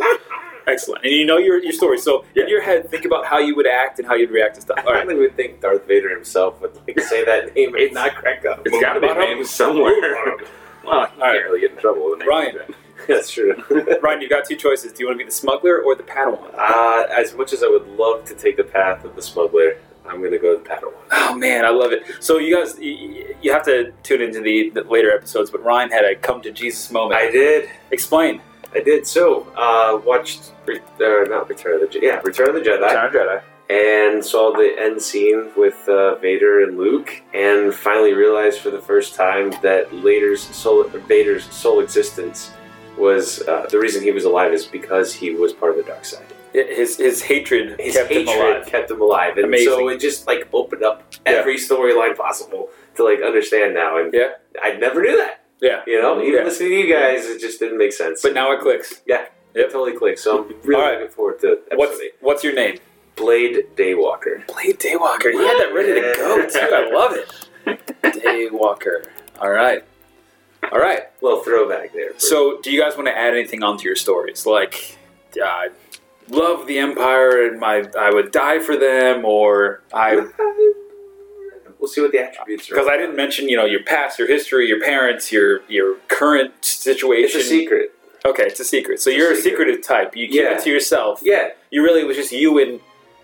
Excellent, 0.66 1.04
and 1.04 1.14
you 1.14 1.26
know 1.26 1.38
your 1.38 1.58
your 1.62 1.74
story. 1.74 1.98
So 1.98 2.24
in 2.36 2.48
your 2.48 2.62
head, 2.62 2.90
think 2.90 3.04
about 3.06 3.26
how 3.26 3.38
you 3.38 3.54
would 3.56 3.68
act 3.68 4.00
and 4.00 4.08
how 4.08 4.14
you'd 4.16 4.32
react 4.32 4.56
to 4.56 4.62
stuff. 4.62 4.78
I 4.80 4.84
All 4.84 4.94
right, 4.94 5.06
really 5.06 5.20
would 5.22 5.36
think 5.36 5.60
Darth 5.62 5.86
Vader 5.88 6.10
himself 6.10 6.62
would 6.62 6.76
like 6.88 7.00
say 7.02 7.26
that 7.26 7.54
name 7.56 7.76
and 7.76 7.94
not 7.94 8.16
crack 8.16 8.46
up. 8.46 8.62
It's 8.66 8.80
got 8.80 8.94
to 8.94 9.02
be 9.02 9.14
named 9.14 9.46
somewhere. 9.48 9.94
Well, 10.86 11.08
you 11.16 11.22
All 11.24 11.30
right. 11.30 11.34
can't 11.40 11.46
really 11.46 11.62
get 11.62 11.72
in 11.72 11.78
trouble 11.78 12.10
with 12.10 12.20
name 12.20 12.28
Ryan. 12.28 12.60
That's 13.08 13.32
true. 13.32 13.56
Ryan, 14.02 14.22
you've 14.22 14.30
got 14.30 14.46
two 14.46 14.56
choices. 14.56 14.94
Do 14.94 15.00
you 15.04 15.08
want 15.08 15.18
to 15.20 15.24
be 15.24 15.30
the 15.30 15.36
smuggler 15.36 15.82
or 15.82 15.96
the 15.96 16.04
Padawan? 16.04 16.54
Uh, 16.58 17.06
as 17.12 17.34
much 17.36 17.54
as 17.54 17.64
I 17.64 17.68
would 17.68 17.88
love 17.88 18.26
to 18.26 18.36
take 18.36 18.58
the 18.58 18.64
path 18.64 19.04
of 19.04 19.16
the 19.16 19.22
smuggler, 19.22 19.78
I'm 20.08 20.20
going 20.20 20.32
to 20.32 20.40
go 20.40 20.56
with 20.58 20.66
Padawan. 20.66 20.94
One. 20.94 21.04
Oh 21.12 21.36
man, 21.36 21.66
I 21.66 21.70
love 21.70 21.92
it. 21.92 22.04
So 22.20 22.38
you 22.38 22.56
guys, 22.56 22.78
you, 22.80 23.36
you 23.42 23.52
have 23.52 23.64
to 23.66 23.94
tune 24.04 24.22
into 24.22 24.42
the, 24.42 24.70
the 24.70 24.84
later 24.84 25.12
episodes. 25.14 25.50
But 25.52 25.64
Ryan 25.64 25.90
had 25.92 26.06
a 26.06 26.16
come 26.16 26.42
to 26.44 26.52
Jesus 26.52 26.92
moment. 26.92 27.20
I 27.20 27.30
did. 27.32 27.70
Explain. 27.92 28.42
I 28.76 28.80
did. 28.80 29.06
So, 29.06 29.48
uh, 29.56 30.00
watched, 30.04 30.52
Re- 30.66 30.80
uh, 30.80 31.30
not 31.30 31.48
Return 31.48 31.76
of 31.76 31.82
the 31.82 32.00
Jedi. 32.00 32.02
Yeah, 32.04 32.22
Return 32.24 32.50
of 32.50 32.56
the 32.56 32.62
Jedi. 32.62 32.82
Return 32.82 33.06
of 33.06 33.14
Jedi. 33.14 33.42
and 33.70 34.26
saw 34.26 34.52
the 34.52 34.76
end 34.80 35.00
scene 35.02 35.52
with 35.56 35.88
uh, 35.88 36.16
Vader 36.16 36.64
and 36.64 36.78
Luke, 36.78 37.22
and 37.36 37.74
finally 37.74 38.14
realized 38.14 38.60
for 38.60 38.72
the 38.72 38.82
first 38.82 39.14
time 39.14 39.52
that 39.62 39.92
Vader's 39.92 40.42
soul, 40.42 40.84
Vader's 40.84 41.46
sole 41.54 41.82
existence 41.82 42.52
was 42.98 43.42
uh, 43.48 43.66
the 43.70 43.80
reason 43.80 44.04
he 44.04 44.12
was 44.12 44.26
alive 44.26 44.54
is 44.54 44.66
because 44.66 45.14
he 45.14 45.32
was 45.32 45.54
part 45.54 45.72
of 45.72 45.78
the 45.78 45.84
dark 45.92 46.06
side. 46.06 46.26
His 46.54 46.98
his 46.98 47.24
hatred 47.24 47.80
His 47.80 47.96
kept 47.96 48.10
hatred 48.10 48.30
him 48.30 48.42
alive. 48.42 48.66
kept 48.68 48.92
him 48.92 49.02
alive, 49.02 49.38
and 49.38 49.46
Amazing. 49.46 49.74
so 49.74 49.88
it 49.90 50.00
just 50.00 50.28
like 50.28 50.48
opened 50.54 50.84
up 50.84 51.04
every 51.26 51.56
storyline 51.56 52.16
possible 52.16 52.70
to 52.96 53.04
like 53.04 53.22
understand 53.24 53.74
now. 53.74 53.98
And 53.98 54.14
Yeah. 54.14 54.34
I 54.62 54.74
never 54.74 55.02
knew 55.02 55.18
that. 55.18 55.40
Yeah. 55.62 55.82
You 55.88 56.00
know, 56.02 56.22
even 56.22 56.34
Yeah. 56.36 56.44
listening 56.44 56.70
to 56.70 56.76
you 56.76 56.94
guys, 56.94 57.26
it 57.26 57.40
just 57.40 57.60
didn't 57.60 57.80
make 57.80 57.92
sense. 57.94 58.22
But 58.22 58.34
now 58.36 58.52
it 58.52 58.60
clicks. 58.60 59.02
yeah, 59.08 59.26
Yep. 59.56 59.66
it 59.68 59.72
totally 59.72 59.94
clicks. 59.98 60.22
So 60.22 60.44
I'm 60.44 60.56
really 60.64 60.76
All 60.84 60.88
right. 60.90 61.00
looking 61.00 61.16
forward 61.16 61.40
to 61.40 61.52
episode 61.54 61.78
What's 61.80 62.00
eight. 62.02 62.14
what's 62.22 62.44
your 62.44 62.54
name? 62.54 62.78
Blade 63.16 63.66
Daywalker. 63.76 64.46
Blade 64.48 64.80
Daywalker. 64.80 65.34
You 65.34 65.40
had 65.48 65.58
that 65.60 65.72
ready 65.74 65.94
to 65.94 66.14
go 66.18 66.48
too. 66.48 66.60
I 66.60 66.90
love 66.92 67.14
it. 67.16 67.30
Daywalker. 68.04 69.06
All 69.40 69.50
right. 69.50 69.84
All 70.72 70.80
right. 70.80 71.04
Little 71.22 71.42
throwback 71.44 71.94
there. 71.94 72.18
So, 72.18 72.60
do 72.62 72.72
you 72.72 72.80
guys 72.82 72.96
want 72.96 73.08
to 73.08 73.18
add 73.18 73.34
anything 73.34 73.64
onto 73.64 73.86
your 73.86 73.96
stories? 73.96 74.46
Like, 74.46 74.98
uh, 75.44 75.64
love 76.30 76.68
the 76.68 76.78
Empire 76.80 77.48
and 77.48 77.60
my 77.60 77.84
I 78.00 78.10
would 78.12 78.32
die 78.32 78.60
for 78.60 78.76
them, 78.78 79.26
or 79.26 79.82
I 79.94 80.16
We'll 81.80 81.90
see 81.90 82.00
what 82.02 82.14
the 82.14 82.20
attributes 82.20 82.70
are. 82.72 82.76
because 82.76 82.88
I 82.88 82.96
didn't 82.96 83.18
mention 83.18 83.50
you 83.50 83.58
know 83.58 83.66
your 83.66 83.84
past, 83.84 84.18
your 84.18 84.28
history, 84.28 84.68
your 84.70 84.80
parents, 84.80 85.32
your 85.34 85.62
your 85.68 85.96
current 86.08 86.54
situation. 86.64 87.40
It's 87.42 87.48
a 87.48 87.50
secret. 87.50 87.94
Okay, 88.26 88.44
it's 88.44 88.60
a 88.62 88.64
secret. 88.66 89.02
So 89.02 89.10
It's 89.10 89.18
you're 89.18 89.32
a 89.34 89.36
secret. 89.36 89.52
secretive 89.52 89.86
type. 89.86 90.16
You 90.16 90.28
keep 90.28 90.36
Yeah. 90.42 90.54
it 90.58 90.64
to 90.64 90.70
yourself. 90.70 91.20
Yeah, 91.24 91.50
You 91.72 91.84
really 91.84 92.06
was 92.06 92.16
just 92.16 92.32
you 92.32 92.58
and 92.60 92.80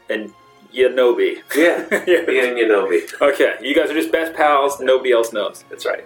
and 0.09 0.33
Yanobi. 0.73 1.37
yeah. 1.55 1.85
Yeah. 2.05 2.21
Me 2.27 2.39
and 2.45 2.57
Yanobi. 2.57 3.09
Okay, 3.21 3.55
you 3.61 3.73
guys 3.73 3.89
are 3.89 3.93
just 3.93 4.11
best 4.11 4.33
pals. 4.35 4.81
Nobody 4.81 5.13
else 5.13 5.31
knows. 5.31 5.63
That's 5.69 5.85
right. 5.85 6.03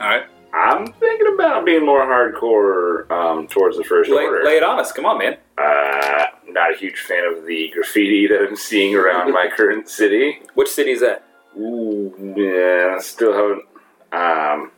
All 0.00 0.08
right, 0.08 0.24
I'm 0.52 0.92
thinking 0.92 1.34
about 1.34 1.64
being 1.64 1.84
more 1.86 2.04
hardcore 2.04 3.10
um, 3.10 3.46
towards 3.46 3.76
the 3.76 3.84
first 3.84 4.10
lay, 4.10 4.24
order. 4.24 4.44
lay 4.44 4.56
it 4.56 4.62
on 4.62 4.78
us. 4.80 4.92
Come 4.92 5.06
on, 5.06 5.18
man. 5.18 5.36
Uh, 5.56 6.24
not 6.48 6.74
a 6.74 6.76
huge 6.76 6.98
fan 7.00 7.24
of 7.24 7.46
the 7.46 7.70
graffiti 7.72 8.26
that 8.28 8.46
I'm 8.48 8.56
seeing 8.56 8.94
around 8.94 9.32
my 9.32 9.48
current 9.56 9.88
city. 9.88 10.40
Which 10.54 10.68
city 10.68 10.90
is 10.92 11.00
that? 11.00 11.24
Ooh, 11.58 12.14
yeah, 12.36 12.98
still 13.00 13.32
haven't, 13.32 13.64
um, 14.12 14.70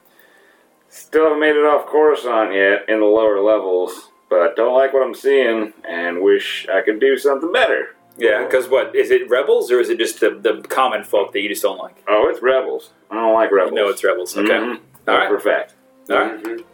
still 0.89 1.25
haven't 1.25 1.41
made 1.41 1.57
it 1.57 1.65
off 1.67 1.87
Coruscant 1.87 2.55
yet 2.55 2.89
in 2.89 3.01
the 3.01 3.07
lower 3.07 3.41
levels. 3.41 4.09
But 4.31 4.57
don't 4.57 4.75
like 4.75 4.95
what 4.95 5.03
I'm 5.03 5.15
seeing, 5.15 5.75
and 5.87 6.23
wish 6.23 6.67
I 6.73 6.81
could 6.81 7.01
do 7.01 7.19
something 7.19 7.53
better. 7.53 7.95
Yeah, 8.17 8.45
because 8.45 8.67
what 8.69 8.97
is 8.97 9.11
it? 9.11 9.29
Rebels 9.29 9.71
or 9.71 9.81
is 9.81 9.91
it 9.91 9.99
just 9.99 10.21
the, 10.21 10.31
the 10.31 10.67
common 10.69 11.05
folk 11.05 11.33
that 11.33 11.41
you 11.41 11.51
just 11.51 11.63
don't 11.63 11.79
like? 11.79 12.03
Oh, 12.09 12.29
it's 12.31 12.41
rebels. 12.43 12.91
I 13.11 13.17
don't 13.17 13.35
like 13.35 13.51
rebels. 13.53 13.75
No, 13.75 13.89
it's 13.89 14.03
rebels. 14.03 14.35
Okay. 14.37 14.51
Mhm. 14.51 14.81
All 15.09 15.15
right. 15.17 15.29
for 15.29 15.37
a 15.37 15.41
fact. 15.41 15.75
All 16.11 16.17
right. 16.19 16.43
Mhm. 16.43 16.65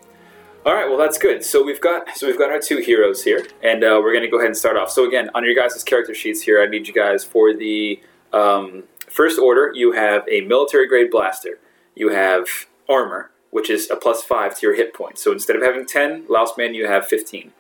All 0.67 0.75
right. 0.75 0.89
Well, 0.89 0.99
that's 0.99 1.19
good. 1.19 1.45
So 1.45 1.63
we've 1.65 1.81
got 1.81 2.17
so 2.17 2.27
we've 2.27 2.39
got 2.39 2.51
our 2.51 2.59
two 2.61 2.79
heroes 2.79 3.25
here, 3.25 3.47
and 3.63 3.83
uh, 3.83 4.01
we're 4.03 4.13
going 4.13 4.25
to 4.25 4.29
go 4.31 4.39
ahead 4.39 4.49
and 4.49 4.57
start 4.57 4.77
off. 4.77 4.91
So 4.91 5.07
again, 5.07 5.31
on 5.35 5.45
your 5.45 5.55
guys' 5.55 5.83
character 5.85 6.15
sheets 6.15 6.43
here, 6.43 6.63
I 6.63 6.67
need 6.67 6.87
you 6.89 6.95
guys 6.95 7.25
for 7.25 7.55
the 7.55 8.01
um, 8.33 8.85
first 9.09 9.39
order. 9.39 9.73
You 9.75 9.93
have 9.93 10.25
a 10.31 10.43
military 10.43 10.87
grade 10.87 11.11
blaster. 11.11 11.59
You 11.95 12.11
have 12.11 12.47
armor, 12.89 13.31
which 13.51 13.71
is 13.71 13.91
a 13.91 13.97
plus 13.97 14.23
five 14.23 14.57
to 14.59 14.67
your 14.67 14.75
hit 14.77 14.93
points. 14.95 15.23
So 15.23 15.33
instead 15.33 15.57
of 15.57 15.63
having 15.63 15.87
ten, 15.87 16.25
Louseman, 16.25 16.75
you 16.75 16.87
have 16.87 17.07
fifteen. 17.07 17.53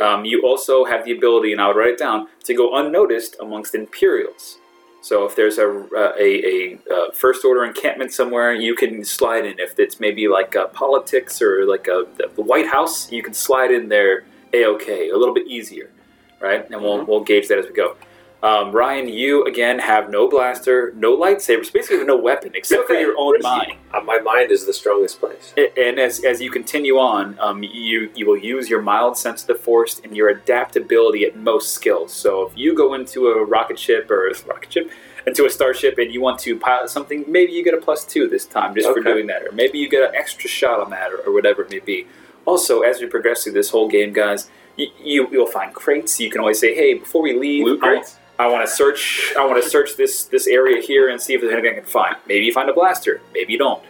Um, 0.00 0.24
you 0.24 0.42
also 0.42 0.84
have 0.84 1.04
the 1.04 1.12
ability, 1.12 1.52
and 1.52 1.60
I 1.60 1.68
would 1.68 1.76
write 1.76 1.90
it 1.90 1.98
down, 1.98 2.28
to 2.44 2.54
go 2.54 2.76
unnoticed 2.76 3.36
amongst 3.40 3.74
Imperials. 3.74 4.58
So 5.06 5.24
if 5.24 5.36
there's 5.36 5.56
a, 5.58 5.68
uh, 5.96 6.14
a, 6.18 6.74
a 6.74 6.78
uh, 6.92 7.12
first 7.12 7.44
order 7.44 7.64
encampment 7.64 8.12
somewhere, 8.12 8.52
you 8.52 8.74
can 8.74 9.04
slide 9.04 9.46
in. 9.46 9.60
If 9.60 9.78
it's 9.78 10.00
maybe 10.00 10.26
like 10.26 10.56
uh, 10.56 10.66
politics 10.66 11.40
or 11.40 11.64
like 11.64 11.86
a, 11.86 12.08
the 12.16 12.42
White 12.42 12.66
House, 12.66 13.12
you 13.12 13.22
can 13.22 13.32
slide 13.32 13.70
in 13.70 13.88
there 13.88 14.24
a-okay, 14.52 15.10
a 15.10 15.16
little 15.16 15.32
bit 15.32 15.46
easier, 15.46 15.92
right? 16.40 16.68
And 16.68 16.82
we'll, 16.82 17.04
we'll 17.04 17.22
gauge 17.22 17.46
that 17.46 17.58
as 17.58 17.66
we 17.66 17.72
go. 17.72 17.94
Um, 18.42 18.70
Ryan, 18.70 19.08
you 19.08 19.44
again 19.44 19.78
have 19.78 20.10
no 20.10 20.28
blaster, 20.28 20.92
no 20.96 21.16
lightsabers, 21.16 21.72
basically 21.72 22.04
no 22.04 22.16
weapon 22.16 22.52
except 22.54 22.86
for 22.86 22.94
your 23.00 23.14
own 23.18 23.40
mind. 23.40 23.72
Uh, 23.92 24.00
my 24.00 24.18
mind 24.18 24.50
is 24.50 24.66
the 24.66 24.74
strongest 24.74 25.20
place. 25.20 25.54
And 25.56 25.98
as, 25.98 26.22
as 26.22 26.40
you 26.40 26.50
continue 26.50 26.98
on, 26.98 27.38
um, 27.40 27.62
you 27.62 28.10
you 28.14 28.26
will 28.26 28.36
use 28.36 28.68
your 28.68 28.82
mild 28.82 29.16
sense 29.16 29.40
of 29.42 29.48
the 29.48 29.54
force 29.54 30.00
and 30.04 30.14
your 30.14 30.28
adaptability 30.28 31.24
at 31.24 31.36
most 31.36 31.72
skills. 31.72 32.12
So 32.12 32.46
if 32.46 32.56
you 32.56 32.74
go 32.74 32.94
into 32.94 33.28
a 33.28 33.44
rocket 33.44 33.78
ship 33.78 34.10
or 34.10 34.28
a 34.28 34.34
rocket 34.46 34.72
ship 34.72 34.90
into 35.26 35.44
a 35.44 35.50
starship 35.50 35.98
and 35.98 36.12
you 36.12 36.20
want 36.20 36.38
to 36.40 36.56
pilot 36.58 36.90
something, 36.90 37.24
maybe 37.26 37.52
you 37.52 37.64
get 37.64 37.74
a 37.74 37.78
plus 37.78 38.04
two 38.04 38.28
this 38.28 38.44
time 38.46 38.74
just 38.74 38.88
for 38.88 39.00
doing 39.00 39.26
that, 39.26 39.42
or 39.42 39.52
maybe 39.52 39.78
you 39.78 39.88
get 39.88 40.08
an 40.08 40.14
extra 40.14 40.48
shot 40.48 40.78
on 40.78 40.90
that, 40.90 41.10
or, 41.10 41.18
or 41.26 41.32
whatever 41.32 41.62
it 41.62 41.70
may 41.70 41.80
be. 41.80 42.06
Also, 42.44 42.82
as 42.82 43.00
we 43.00 43.06
progress 43.06 43.42
through 43.42 43.54
this 43.54 43.70
whole 43.70 43.88
game, 43.88 44.12
guys, 44.12 44.48
you, 44.76 44.88
you 45.02 45.28
you'll 45.32 45.50
find 45.50 45.74
crates. 45.74 46.20
You 46.20 46.30
can 46.30 46.40
always 46.40 46.60
say, 46.60 46.74
"Hey, 46.74 46.94
before 46.94 47.22
we 47.22 47.32
leave, 47.36 47.64
Loot 47.64 47.80
crates? 47.80 48.18
I 48.38 48.48
want 48.48 48.66
to 48.68 48.72
search. 48.72 49.32
I 49.38 49.46
want 49.46 49.62
to 49.62 49.68
search 49.68 49.96
this 49.96 50.24
this 50.24 50.46
area 50.46 50.82
here 50.82 51.08
and 51.08 51.20
see 51.20 51.34
if 51.34 51.40
there's 51.40 51.52
anything 51.52 51.72
I 51.72 51.80
can 51.80 51.84
find. 51.88 52.16
Maybe 52.26 52.44
you 52.44 52.52
find 52.52 52.68
a 52.68 52.74
blaster. 52.74 53.20
Maybe 53.32 53.52
you 53.52 53.58
don't. 53.58 53.82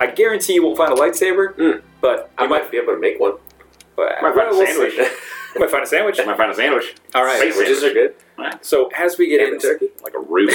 I 0.00 0.06
guarantee 0.06 0.54
you 0.54 0.64
won't 0.64 0.76
find 0.76 0.92
a 0.92 0.96
lightsaber, 0.96 1.54
Mm. 1.54 1.82
but 2.00 2.30
I 2.36 2.44
you 2.44 2.48
might 2.50 2.70
be 2.70 2.78
able 2.78 2.94
to 2.94 2.98
make 2.98 3.20
one. 3.20 3.34
But, 3.94 4.20
Might 4.22 4.34
find 4.34 4.48
a 4.50 4.54
sandwich. 4.66 4.94
You 4.96 5.06
might 5.60 5.70
find 5.70 5.84
a 5.84 5.86
sandwich. 5.86 6.18
Might 6.24 6.36
find 6.36 6.50
a 6.50 6.54
sandwich. 6.54 6.94
All 7.14 7.24
right. 7.24 7.38
Space 7.38 7.54
Sandwiches 7.54 7.84
are 7.84 7.92
sandwich. 7.94 8.14
good. 8.38 8.64
So 8.64 8.88
as 8.98 9.18
we 9.18 9.28
get 9.28 9.42
and 9.42 9.54
into, 9.54 9.66
turkey. 9.68 9.88
Like 10.02 10.14
a 10.14 10.18
Reuben. 10.18 10.54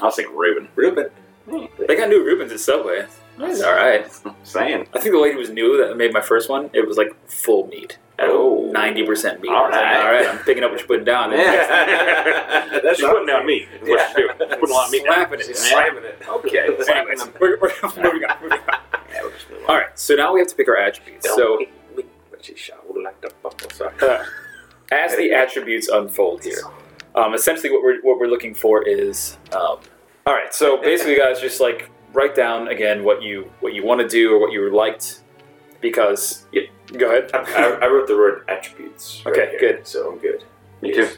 I 0.00 0.04
was 0.04 0.14
thinking 0.14 0.34
Reuben. 0.36 0.68
Reuben. 0.76 1.10
they 1.86 1.96
got 1.96 2.08
new 2.08 2.24
Reubens 2.24 2.52
at 2.52 2.60
Subway. 2.60 3.06
That's 3.38 3.60
all 3.62 3.74
right. 3.74 4.06
Saying. 4.44 4.86
I 4.94 5.00
think 5.00 5.14
the 5.14 5.20
lady 5.20 5.36
was 5.36 5.50
new 5.50 5.84
that 5.84 5.96
made 5.96 6.12
my 6.12 6.20
first 6.20 6.48
one. 6.48 6.70
It 6.72 6.86
was 6.86 6.96
like 6.96 7.14
full 7.28 7.66
meat. 7.66 7.98
Oh. 8.22 8.68
ninety 8.72 9.04
percent 9.04 9.40
meat. 9.40 9.50
All 9.50 9.64
I 9.64 9.68
was 9.68 9.72
like, 9.72 9.82
right. 9.82 9.96
all 10.04 10.12
right. 10.12 10.26
I'm 10.28 10.38
picking 10.44 10.62
up 10.64 10.70
what 10.70 10.80
you're 10.80 10.86
putting 10.86 11.04
down. 11.04 11.32
Yeah. 11.32 12.80
That's 12.82 12.98
She's 12.98 13.06
putting 13.08 13.26
down 13.26 13.46
meat. 13.46 13.68
Is 13.74 13.88
what 13.88 13.98
Yeah. 13.98 14.06
she's 14.08 14.16
doing. 14.16 14.36
Putting 14.38 14.70
a 14.70 14.72
lot 14.72 14.86
of 14.86 14.92
meat 14.92 15.04
down. 15.04 15.14
Slapping 15.14 15.40
it. 15.40 15.46
She's 15.46 15.58
slamming 15.58 16.04
it. 16.04 16.22
Okay. 16.28 16.58
Anyways, 16.94 17.28
we're, 17.40 17.58
we're 17.60 17.72
moving 17.82 18.24
on. 18.24 18.42
Moving 18.42 18.58
on. 18.58 18.78
All 19.68 19.76
right. 19.76 19.98
So 19.98 20.14
now 20.14 20.32
we 20.32 20.40
have 20.40 20.48
to 20.48 20.54
pick 20.54 20.68
our 20.68 20.76
attributes. 20.76 21.26
So 21.34 21.58
she 22.42 22.54
shouted 22.56 22.86
like 23.04 23.20
the 23.20 23.32
buffalo. 23.42 23.70
Sorry. 23.72 23.94
Uh, 24.00 24.24
as 24.92 25.16
the 25.16 25.32
attributes 25.32 25.88
unfold 25.88 26.42
here, 26.42 26.62
um, 27.14 27.34
essentially 27.34 27.70
what 27.70 27.82
we're 27.82 28.00
what 28.02 28.18
we're 28.18 28.28
looking 28.28 28.54
for 28.54 28.82
is, 28.86 29.36
um, 29.52 29.78
all 30.26 30.34
right. 30.34 30.52
So 30.54 30.80
basically, 30.80 31.16
guys, 31.16 31.40
just 31.40 31.60
like 31.60 31.90
write 32.12 32.34
down 32.34 32.68
again 32.68 33.04
what 33.04 33.22
you 33.22 33.50
what 33.60 33.72
you 33.74 33.84
want 33.84 34.00
to 34.00 34.08
do 34.08 34.32
or 34.34 34.38
what 34.40 34.52
you 34.52 34.74
liked, 34.74 35.20
because 35.80 36.46
yeah, 36.52 36.62
go 36.98 37.10
ahead. 37.10 37.30
I, 37.34 37.78
I 37.82 37.86
wrote 37.88 38.06
the 38.08 38.16
word 38.16 38.44
attributes. 38.48 39.22
right 39.24 39.32
Okay, 39.32 39.50
here, 39.50 39.60
good. 39.60 39.86
So 39.86 40.12
I'm 40.12 40.18
good. 40.18 40.44
Me 40.82 40.92
too. 40.92 41.08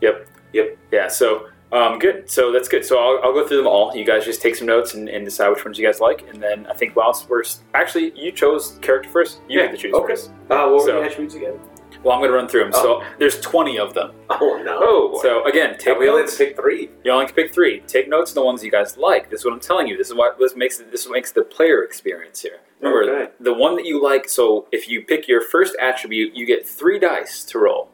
Yep. 0.00 0.26
Yep. 0.52 0.78
Yeah. 0.92 1.08
So 1.08 1.48
Um, 1.70 1.98
good. 1.98 2.30
So 2.30 2.50
that's 2.52 2.68
good. 2.68 2.84
So 2.84 2.98
I'll, 2.98 3.20
I'll 3.22 3.32
go 3.34 3.46
through 3.46 3.58
them 3.58 3.66
all. 3.66 3.94
You 3.94 4.04
guys 4.04 4.24
just 4.24 4.40
take 4.40 4.56
some 4.56 4.66
notes 4.66 4.94
and, 4.94 5.08
and 5.08 5.24
decide 5.24 5.50
which 5.50 5.64
ones 5.64 5.78
you 5.78 5.84
guys 5.86 6.00
like. 6.00 6.26
And 6.32 6.42
then 6.42 6.66
I 6.66 6.72
think 6.74 6.96
whilst 6.96 7.28
we're 7.28 7.42
actually 7.74 8.12
you 8.18 8.32
chose 8.32 8.78
character 8.80 9.10
first. 9.10 9.40
You 9.48 9.60
get 9.60 9.70
to 9.72 9.76
choose 9.76 9.94
okay. 9.94 10.06
first. 10.14 10.30
Uh, 10.48 10.68
what 10.68 10.70
were 10.72 10.80
So- 10.80 11.00
the 11.00 11.06
attributes 11.06 11.34
again? 11.34 11.58
Well, 12.04 12.14
I'm 12.14 12.20
going 12.20 12.30
to 12.30 12.36
run 12.36 12.48
through 12.48 12.64
them. 12.64 12.72
So 12.72 13.02
there's 13.18 13.40
20 13.40 13.78
of 13.78 13.92
them. 13.94 14.12
Oh 14.30 14.60
no! 14.64 14.78
Oh, 14.80 15.20
So 15.22 15.44
again, 15.44 15.76
take 15.78 15.88
and 15.88 15.98
we 15.98 16.08
only 16.08 16.22
notes. 16.22 16.36
to 16.36 16.44
pick 16.46 16.56
three. 16.56 16.90
You 17.04 17.10
only 17.10 17.26
can 17.26 17.34
pick 17.34 17.52
three. 17.52 17.80
Take 17.86 18.08
notes 18.08 18.30
on 18.32 18.34
the 18.36 18.44
ones 18.44 18.62
you 18.62 18.70
guys 18.70 18.96
like. 18.96 19.30
This 19.30 19.40
is 19.40 19.44
what 19.44 19.54
I'm 19.54 19.60
telling 19.60 19.88
you. 19.88 19.96
This 19.96 20.08
is 20.08 20.14
what 20.14 20.38
this 20.38 20.54
makes 20.54 20.78
this 20.78 21.08
makes 21.08 21.32
the 21.32 21.42
player 21.42 21.82
experience 21.82 22.40
here. 22.42 22.60
Remember, 22.80 23.10
Okay. 23.12 23.32
the 23.40 23.52
one 23.54 23.74
that 23.76 23.84
you 23.84 24.02
like. 24.02 24.28
So 24.28 24.68
if 24.70 24.88
you 24.88 25.02
pick 25.04 25.26
your 25.26 25.40
first 25.40 25.76
attribute, 25.80 26.34
you 26.36 26.46
get 26.46 26.66
three 26.68 26.98
dice 27.00 27.44
to 27.46 27.58
roll. 27.58 27.90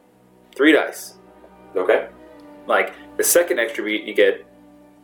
Three 0.55 0.71
dice. 0.71 1.15
Okay. 1.75 2.07
Like 2.67 2.93
the 3.17 3.23
second 3.23 3.59
attribute, 3.59 4.03
you 4.03 4.13
get 4.13 4.45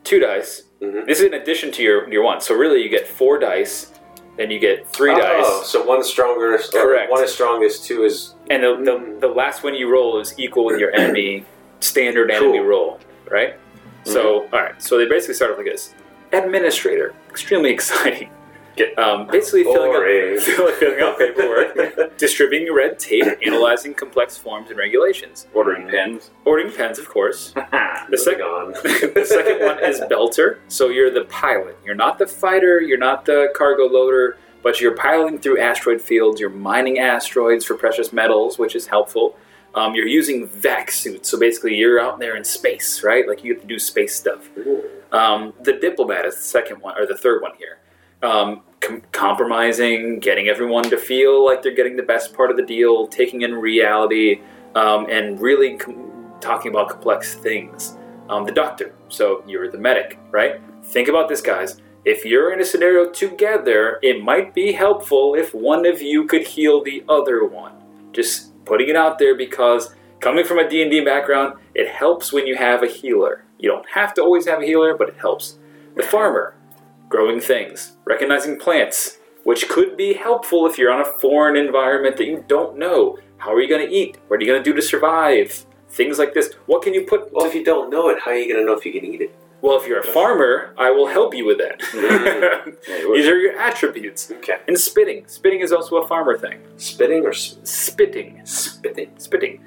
two 0.04 0.20
dice. 0.20 0.64
Mhm. 0.82 1.06
This 1.08 1.20
is 1.20 1.26
in 1.26 1.34
addition 1.34 1.72
to 1.72 1.84
your 1.84 2.08
your 2.12 2.24
one. 2.24 2.40
So 2.42 2.54
really, 2.56 2.82
you 2.84 2.90
get 2.90 3.08
four 3.08 3.40
dice. 3.40 3.92
Then 4.38 4.50
you 4.50 4.60
get 4.60 4.88
three 4.88 5.12
Oh, 5.12 5.20
dice, 5.20 5.68
so 5.68 5.84
one's 5.84 6.08
stronger. 6.08 6.56
or 6.56 6.58
Correct. 6.58 7.12
One 7.12 7.24
is 7.24 7.34
strongest. 7.34 7.86
Two 7.86 8.04
is 8.04 8.36
and 8.50 8.64
the, 8.64 8.76
the 8.78 9.28
the 9.28 9.34
last 9.34 9.64
one 9.64 9.76
you 9.76 9.92
roll 9.92 10.20
is 10.20 10.34
equal 10.38 10.66
with 10.66 10.80
your 10.80 10.92
enemy 10.96 11.46
standard 11.80 12.32
enemy 12.32 12.60
roll, 12.60 13.00
right? 13.30 13.56
So 14.04 14.42
mm-hmm. 14.42 14.56
all 14.56 14.62
right. 14.62 14.82
So 14.82 14.98
they 14.98 15.06
basically 15.06 15.36
start 15.36 15.52
off 15.52 15.58
like 15.58 15.68
this: 15.68 15.94
administrator, 16.32 17.14
extremely 17.30 17.70
exciting. 17.78 18.30
Get- 18.76 18.98
um, 18.98 19.28
basically 19.28 19.64
filling 19.64 19.92
Boring. 19.92 20.38
up, 20.38 20.44
filling, 20.76 21.02
out 21.02 21.18
paperwork, 21.18 22.18
distributing 22.18 22.74
red 22.74 23.00
tape, 23.00 23.26
analyzing 23.46 23.94
complex 23.94 24.38
forms 24.38 24.70
and 24.70 24.78
regulations, 24.80 25.48
Ordering 25.54 25.88
pens. 25.90 26.32
ordering 26.46 26.72
pens, 26.72 27.00
of 27.00 27.08
course. 27.10 27.54
The 28.10 28.18
second, 28.18 29.14
the 29.14 29.26
second 29.26 29.60
one 29.66 29.82
is 29.84 30.02
belter. 30.02 30.58
So 30.68 30.90
you're 30.90 31.12
the 31.12 31.24
pilot. 31.26 31.78
You're 31.86 31.96
not 31.96 32.18
the 32.18 32.28
fighter. 32.28 32.82
You're 32.82 32.98
not 32.98 33.24
the 33.26 33.54
cargo 33.56 33.84
loader. 33.86 34.38
But 34.64 34.82
you're 34.82 34.96
piloting 34.96 35.40
through 35.40 35.60
asteroid 35.62 36.02
fields. 36.02 36.42
You're 36.42 36.50
mining 36.50 37.00
asteroids 37.00 37.64
for 37.64 37.76
precious 37.76 38.12
metals, 38.12 38.60
which 38.60 38.76
is 38.76 38.88
helpful. 38.88 39.38
Um, 39.76 39.96
you're 39.96 40.08
using 40.08 40.46
vac 40.48 40.92
suits. 40.92 41.30
So 41.30 41.40
basically, 41.40 41.76
you're 41.76 42.00
out 42.02 42.20
there 42.20 42.36
in 42.36 42.44
space, 42.44 43.02
right? 43.04 43.26
Like 43.28 43.44
you 43.46 43.54
have 43.54 43.62
to 43.62 43.68
do 43.68 43.80
space 43.80 44.14
stuff. 44.16 44.50
Um, 45.14 45.54
the 45.62 45.74
diplomat 45.74 46.26
is 46.26 46.36
the 46.36 46.42
second 46.44 46.82
one, 46.82 46.98
or 46.98 47.06
the 47.06 47.18
third 47.18 47.42
one 47.42 47.52
here. 47.58 47.80
Um, 48.24 48.62
com- 48.82 49.02
compromising, 49.12 50.20
getting 50.20 50.48
everyone 50.48 50.84
to 50.90 50.98
feel 50.98 51.46
like 51.46 51.62
they're 51.62 51.76
getting 51.76 51.96
the 51.96 52.04
best 52.04 52.34
part 52.34 52.52
of 52.52 52.58
the 52.58 52.66
deal, 52.66 53.08
taking 53.08 53.42
in 53.42 53.56
reality, 53.56 54.42
um, 54.76 55.08
and 55.10 55.40
really 55.40 55.78
com- 55.78 56.12
talking 56.42 56.72
about 56.72 56.90
complex 56.90 57.36
things. 57.36 57.98
Um, 58.30 58.46
the 58.46 58.52
doctor, 58.52 58.94
so 59.10 59.44
you're 59.48 59.70
the 59.70 59.78
medic, 59.78 60.20
right? 60.32 60.62
Think 60.84 61.08
about 61.08 61.30
this, 61.30 61.42
guys. 61.42 61.82
If 62.04 62.26
you're 62.26 62.52
in 62.52 62.60
a 62.60 62.66
scenario 62.66 63.10
together, 63.12 64.00
it 64.02 64.24
might 64.24 64.56
be 64.56 64.72
helpful 64.72 65.36
if 65.36 65.54
one 65.54 65.86
of 65.86 66.02
you 66.02 66.26
could 66.26 66.48
heal 66.48 66.84
the 66.84 67.04
other 67.08 67.46
one. 67.46 67.74
Just 68.12 68.52
putting 68.66 68.90
it 68.90 68.96
out 68.96 69.20
there 69.20 69.36
because 69.36 69.94
coming 70.20 70.46
from 70.46 70.58
a 70.58 70.68
D&D 70.68 71.02
background, 71.02 71.60
it 71.76 71.90
helps 71.90 72.34
when 72.34 72.48
you 72.48 72.56
have 72.56 72.82
a 72.82 72.88
healer. 72.88 73.44
You 73.60 73.70
don't 73.70 73.88
have 73.90 74.14
to 74.16 74.22
always 74.22 74.48
have 74.48 74.62
a 74.62 74.66
healer, 74.66 74.96
but 74.98 75.10
it 75.10 75.18
helps. 75.18 75.60
The 75.96 76.04
farmer, 76.04 76.56
growing 77.12 77.40
things, 77.40 77.98
recognizing 78.06 78.58
plants, 78.58 79.20
which 79.44 79.70
could 79.70 79.98
be 79.98 80.14
helpful 80.14 80.66
if 80.66 80.78
you're 80.78 80.92
on 80.92 81.02
a 81.02 81.20
foreign 81.20 81.58
environment 81.58 82.18
that 82.18 82.26
you 82.26 82.44
don't 82.48 82.78
know. 82.78 83.20
How 83.38 83.54
are 83.54 83.62
you 83.62 83.70
going 83.70 83.86
to 83.88 83.94
eat? 83.94 84.18
What 84.28 84.40
are 84.40 84.44
you 84.44 84.52
going 84.52 84.64
to 84.64 84.70
do 84.70 84.76
to 84.76 84.82
survive? 84.82 85.66
Things 85.90 86.18
like 86.18 86.34
this. 86.34 86.54
What 86.68 86.82
can 86.82 86.94
you 86.94 87.06
put? 87.06 87.32
Well, 87.34 87.46
if 87.46 87.54
you 87.54 87.66
don't 87.66 87.90
know 87.90 88.10
it, 88.10 88.20
how 88.20 88.32
are 88.32 88.38
you 88.38 88.52
going 88.52 88.64
to 88.64 88.66
know 88.66 88.78
if 88.78 88.86
you 88.86 88.94
can 88.94 89.04
eat 89.04 89.22
it? 89.22 89.36
Well, 89.62 89.80
if 89.80 89.86
you're 89.88 90.00
a 90.00 90.04
farmer, 90.04 90.74
I 90.78 90.90
will 90.90 91.08
help 91.08 91.36
you 91.36 91.46
with 91.46 91.60
that. 91.60 91.80
Mm-hmm. 91.82 92.70
These 93.14 93.28
are 93.28 93.38
your 93.38 93.58
attributes. 93.60 94.32
Okay. 94.32 94.58
And 94.68 94.78
spitting. 94.78 95.28
Spitting 95.28 95.60
is 95.60 95.72
also 95.72 95.98
a 95.98 96.08
farmer 96.08 96.36
thing. 96.36 96.62
Spitting 96.78 97.24
or 97.26 97.30
s- 97.30 97.58
Spitting. 97.64 98.42
spitting? 98.46 99.12
Spitting. 99.20 99.64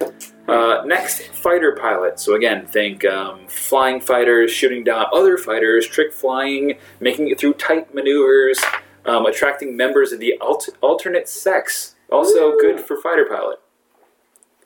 Uh, 0.48 0.82
next, 0.84 1.28
fighter 1.28 1.76
pilot. 1.80 2.18
So 2.18 2.34
again, 2.34 2.66
think 2.66 3.04
um, 3.04 3.46
flying 3.46 4.00
fighters 4.00 4.50
shooting 4.50 4.82
down 4.82 5.06
other 5.12 5.38
fighters, 5.38 5.86
trick 5.86 6.12
flying, 6.12 6.76
making 6.98 7.28
it 7.28 7.38
through 7.38 7.54
tight 7.54 7.94
maneuvers, 7.94 8.60
um, 9.04 9.26
attracting 9.26 9.76
members 9.76 10.10
of 10.10 10.18
the 10.18 10.34
alt- 10.40 10.70
alternate 10.80 11.28
sex. 11.28 11.94
Also 12.10 12.56
good 12.58 12.80
for 12.80 12.96
fighter 13.00 13.26
pilot. 13.26 13.60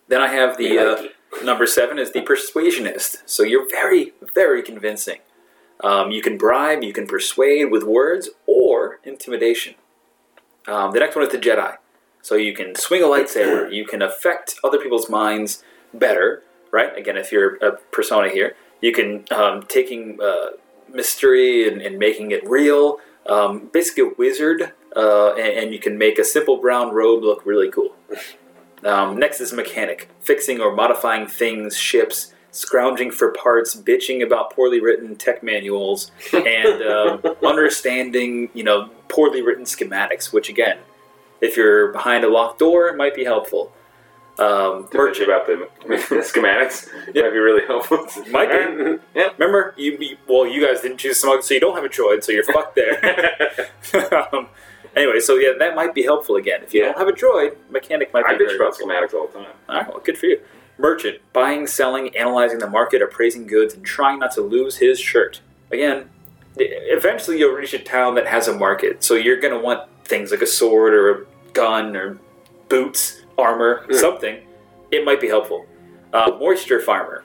Then 0.09 0.23
I 0.23 0.29
have 0.29 0.57
the 0.57 0.79
uh, 0.79 1.03
number 1.44 1.66
seven 1.66 1.98
is 1.98 2.12
the 2.12 2.22
persuasionist. 2.22 3.22
So 3.27 3.42
you're 3.42 3.68
very, 3.68 4.12
very 4.35 4.62
convincing. 4.62 5.18
Um, 5.83 6.11
you 6.11 6.22
can 6.22 6.37
bribe, 6.37 6.83
you 6.83 6.92
can 6.92 7.07
persuade 7.07 7.66
with 7.66 7.85
words 7.85 8.31
or 8.46 8.98
intimidation. 9.05 9.74
Um, 10.66 10.92
the 10.92 11.01
next 11.01 11.14
one 11.16 11.24
is 11.24 11.33
the 11.33 11.38
Jedi. 11.38 11.77
So 12.20 12.35
you 12.35 12.53
can 12.53 12.74
swing 12.74 13.03
a 13.03 13.07
lightsaber, 13.07 13.72
you 13.72 13.87
can 13.87 14.03
affect 14.03 14.57
other 14.64 14.79
people's 14.79 15.09
minds 15.09 15.62
better, 15.94 16.42
right? 16.72 16.96
Again, 16.96 17.16
if 17.16 17.33
you're 17.33 17.57
a 17.57 17.77
persona 17.92 18.29
here, 18.29 18.57
you 18.81 18.92
can 18.92 19.24
um, 19.31 19.62
taking 19.62 20.18
uh, 20.20 20.51
mystery 20.92 21.68
and, 21.68 21.81
and 21.81 21.98
making 21.98 22.33
it 22.33 22.46
real. 22.48 22.98
Um, 23.27 23.70
basically, 23.72 24.05
a 24.05 24.11
wizard, 24.16 24.72
uh, 24.96 25.35
and, 25.35 25.59
and 25.59 25.72
you 25.72 25.79
can 25.79 25.98
make 25.98 26.18
a 26.18 26.24
simple 26.24 26.57
brown 26.57 26.94
robe 26.94 27.22
look 27.22 27.44
really 27.44 27.70
cool. 27.70 27.94
Um, 28.85 29.19
next 29.19 29.41
is 29.41 29.53
mechanic, 29.53 30.09
fixing 30.21 30.61
or 30.61 30.75
modifying 30.75 31.27
things, 31.27 31.77
ships, 31.77 32.33
scrounging 32.51 33.11
for 33.11 33.33
parts, 33.33 33.75
bitching 33.77 34.25
about 34.25 34.55
poorly 34.55 34.81
written 34.81 35.17
tech 35.17 35.43
manuals, 35.43 36.11
and 36.33 36.83
um, 36.83 37.23
understanding, 37.45 38.51
you 38.55 38.64
know, 38.64 38.91
poorly 39.09 39.43
written 39.43 39.64
schematics. 39.64 40.33
Which 40.33 40.49
again, 40.49 40.79
if 41.41 41.57
you're 41.57 41.93
behind 41.93 42.25
a 42.25 42.29
locked 42.29 42.59
door, 42.59 42.88
it 42.88 42.97
might 42.97 43.14
be 43.14 43.25
helpful. 43.25 43.73
Um, 44.38 44.85
bitch 44.87 45.23
about 45.23 45.47
the, 45.47 45.69
the 45.88 45.97
schematics. 46.23 46.87
Might 47.07 47.14
be 47.14 47.38
really 47.38 47.67
helpful. 47.67 48.07
Might 48.31 48.49
be. 48.51 48.99
Yeah. 49.14 49.31
Remember, 49.37 49.75
you, 49.77 49.97
you 49.99 50.17
well, 50.29 50.47
you 50.47 50.64
guys 50.64 50.81
didn't 50.81 50.99
choose 50.99 51.19
smug, 51.19 51.43
so 51.43 51.55
you 51.55 51.61
don't 51.61 51.75
have 51.75 51.85
a 51.85 51.88
droid, 51.88 52.23
so 52.23 52.31
you're 52.31 52.45
fucked 52.45 52.77
there. 52.77 53.69
um, 54.33 54.49
anyway, 54.96 55.20
so 55.20 55.37
yeah, 55.37 55.53
that 55.59 55.74
might 55.74 55.94
be 55.94 56.03
helpful 56.03 56.37
again. 56.37 56.62
If 56.62 56.74
you 56.74 56.81
Yeah. 56.81 56.87
don't 56.92 56.98
have 56.98 57.09
a 57.09 57.12
droid, 57.12 57.57
mechanic 57.70 58.12
might 58.12 58.27
be 58.27 58.35
I 58.35 58.38
bitch 58.38 58.57
about 58.57 58.74
schematics 58.74 59.14
all 59.14 59.27
the 59.29 59.38
time. 59.38 59.46
All 59.68 59.77
right, 59.77 59.88
well, 59.88 60.01
good 60.05 60.18
for 60.18 60.27
you. 60.27 60.40
Merchant, 60.79 61.18
buying, 61.33 61.66
selling, 61.66 62.16
analyzing 62.16 62.59
the 62.61 62.68
market, 62.68 63.03
appraising 63.03 63.46
goods, 63.46 63.74
and 63.74 63.85
trying 63.85 64.20
not 64.20 64.33
to 64.33 64.40
lose 64.42 64.77
his 64.77 65.01
shirt. 65.01 65.40
Again, 65.72 66.09
eventually 66.57 67.38
you'll 67.38 67.55
reach 67.55 67.74
a 67.74 67.79
town 67.79 68.14
that 68.14 68.27
has 68.27 68.48
a 68.48 68.55
market, 68.55 69.03
so 69.03 69.14
you're 69.14 69.38
going 69.40 69.55
to 69.55 69.61
want 69.61 69.88
things 70.05 70.31
like 70.31 70.42
a 70.42 70.46
sword 70.46 70.94
or 70.94 71.11
a 71.11 71.24
gun 71.53 71.96
or 71.96 72.18
boots, 72.68 73.22
armor, 73.37 73.85
something. 73.92 74.38
It 74.90 75.05
might 75.05 75.20
be 75.20 75.29
helpful. 75.29 75.66
Uh, 76.12 76.31
moisture 76.40 76.81
farmer, 76.81 77.24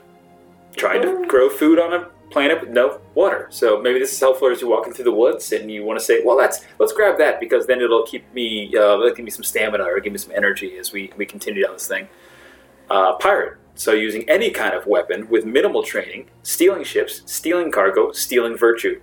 trying 0.76 1.02
to 1.02 1.26
grow 1.28 1.48
food 1.50 1.80
on 1.80 1.94
a 1.94 2.10
planet 2.34 2.60
with 2.60 2.72
no 2.72 3.00
water. 3.14 3.48
So 3.52 3.80
maybe 3.80 4.00
this 4.00 4.12
is 4.12 4.20
helpful 4.20 4.50
as 4.50 4.60
you're 4.60 4.70
walking 4.70 4.92
through 4.92 5.06
the 5.06 5.14
woods 5.14 5.52
and 5.54 5.72
you 5.72 5.86
want 5.86 6.00
to 6.00 6.04
say, 6.04 6.22
well, 6.26 6.36
let's 6.36 6.66
let's 6.80 6.92
grab 6.92 7.18
that 7.20 7.40
because 7.40 7.68
then 7.68 7.80
it'll 7.80 8.06
keep 8.06 8.24
me, 8.34 8.74
uh, 8.76 8.98
it'll 9.00 9.14
give 9.14 9.24
me 9.24 9.32
some 9.32 9.44
stamina 9.44 9.84
or 9.84 10.00
give 10.00 10.12
me 10.12 10.20
some 10.20 10.34
energy 10.36 10.78
as 10.78 10.92
we, 10.92 11.14
we 11.16 11.26
continue 11.26 11.64
down 11.64 11.74
this 11.74 11.88
thing 11.88 12.08
uh, 12.90 13.14
pirate. 13.18 13.58
So 13.76 13.92
using 13.94 14.28
any 14.30 14.52
kind 14.52 14.74
of 14.74 14.86
weapon 14.86 15.30
with 15.30 15.46
minimal 15.46 15.84
training, 15.84 16.30
stealing 16.44 16.84
ships, 16.84 17.22
stealing 17.26 17.72
cargo, 17.72 18.12
stealing 18.12 18.58
virtue. 18.58 19.02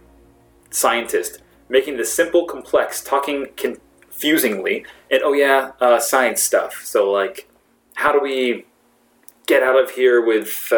Scientist, 0.72 1.42
making 1.68 1.96
the 1.96 2.04
simple 2.04 2.44
complex, 2.46 3.02
talking 3.02 3.48
confusingly, 3.56 4.86
and 5.10 5.20
oh 5.24 5.32
yeah, 5.32 5.72
uh, 5.80 5.98
science 5.98 6.40
stuff. 6.42 6.82
So 6.84 7.10
like, 7.10 7.48
how 7.94 8.12
do 8.12 8.20
we 8.20 8.66
get 9.46 9.62
out 9.62 9.82
of 9.82 9.90
here 9.90 10.24
with? 10.24 10.72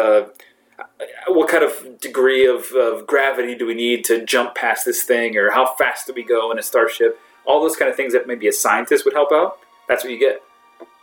What 1.27 1.49
kind 1.49 1.63
of 1.63 1.99
degree 1.99 2.45
of, 2.47 2.71
of 2.71 3.07
gravity 3.07 3.55
do 3.55 3.65
we 3.65 3.73
need 3.73 4.03
to 4.05 4.25
jump 4.25 4.55
past 4.55 4.85
this 4.85 5.03
thing, 5.03 5.37
or 5.37 5.51
how 5.51 5.73
fast 5.75 6.07
do 6.07 6.13
we 6.13 6.23
go 6.23 6.51
in 6.51 6.59
a 6.59 6.63
starship? 6.63 7.19
All 7.45 7.61
those 7.61 7.75
kind 7.75 7.89
of 7.89 7.95
things 7.97 8.13
that 8.13 8.27
maybe 8.27 8.47
a 8.47 8.53
scientist 8.53 9.05
would 9.05 9.13
help 9.13 9.31
out. 9.31 9.59
That's 9.87 10.03
what 10.03 10.11
you 10.13 10.19
get. 10.19 10.41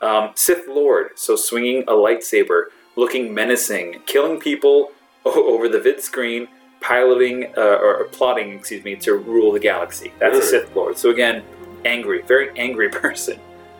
Um, 0.03 0.31
Sith 0.35 0.67
Lord, 0.69 1.11
so 1.17 1.37
swinging 1.37 1.83
a 1.83 1.93
lightsaber, 1.93 2.65
looking 2.97 3.35
menacing, 3.35 4.01
killing 4.07 4.41
people 4.41 4.93
over 5.25 5.69
the 5.69 5.81
vid 5.81 6.01
screen, 6.01 6.49
piloting 6.81 7.53
uh, 7.57 7.61
or 7.61 8.05
plotting, 8.05 8.53
excuse 8.53 8.83
me, 8.85 8.97
to 8.97 9.15
rule 9.15 9.53
the 9.53 9.61
galaxy. 9.61 10.13
That's 10.19 10.39
a 10.39 10.41
Mm. 10.41 10.45
Sith 10.45 10.75
Lord. 10.77 10.97
So 10.99 11.11
again, 11.11 11.43
angry, 11.85 12.23
very 12.23 12.51
angry 12.59 12.89
person. 13.03 13.39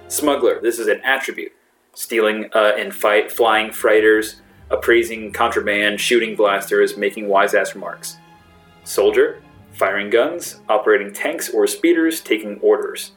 Smuggler, 0.09 0.61
this 0.61 0.79
is 0.79 0.89
an 0.89 1.01
attribute. 1.03 1.53
Stealing 1.95 2.51
uh, 2.55 2.73
and 2.77 2.95
fight, 2.95 3.33
flying 3.33 3.73
freighters, 3.73 4.41
appraising 4.71 5.33
contraband, 5.33 6.01
shooting 6.01 6.37
blasters, 6.37 6.97
making 6.97 7.29
wise 7.29 7.55
ass 7.55 7.75
remarks. 7.75 8.19
Soldier, 8.85 9.43
firing 9.73 10.11
guns, 10.11 10.61
operating 10.69 11.13
tanks 11.13 11.51
or 11.51 11.67
speeders, 11.67 12.21
taking 12.21 12.59
orders. 12.61 13.13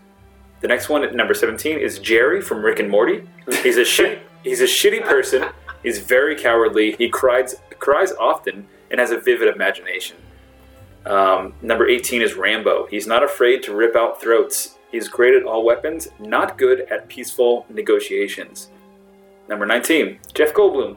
The 0.61 0.67
next 0.67 0.89
one 0.89 1.03
at 1.03 1.13
number 1.13 1.33
17 1.33 1.77
is 1.77 1.99
Jerry 1.99 2.41
from 2.41 2.63
Rick 2.63 2.79
and 2.79 2.89
Morty. 2.89 3.27
He's 3.61 3.77
a 3.77 3.81
shitty, 3.81 4.19
he's 4.43 4.61
a 4.61 4.65
shitty 4.65 5.03
person. 5.03 5.45
He's 5.83 5.99
very 5.99 6.35
cowardly. 6.35 6.93
He 6.93 7.09
cries 7.09 7.55
cries 7.79 8.13
often 8.13 8.65
and 8.89 8.99
has 8.99 9.11
a 9.11 9.19
vivid 9.19 9.53
imagination. 9.53 10.17
Um, 11.05 11.53
number 11.61 11.87
18 11.87 12.21
is 12.21 12.35
Rambo. 12.35 12.87
He's 12.87 13.07
not 13.07 13.23
afraid 13.23 13.61
to 13.63 13.75
rip 13.75 13.95
out 13.95 14.21
throats. 14.21 14.77
He's 14.89 15.09
great 15.09 15.33
at 15.33 15.43
all 15.43 15.65
weapons, 15.65 16.07
not 16.19 16.57
good 16.57 16.81
at 16.89 17.09
peaceful 17.09 17.65
negotiations. 17.69 18.69
Number 19.49 19.65
19, 19.65 20.19
Jeff 20.33 20.53
Goldblum. 20.53 20.95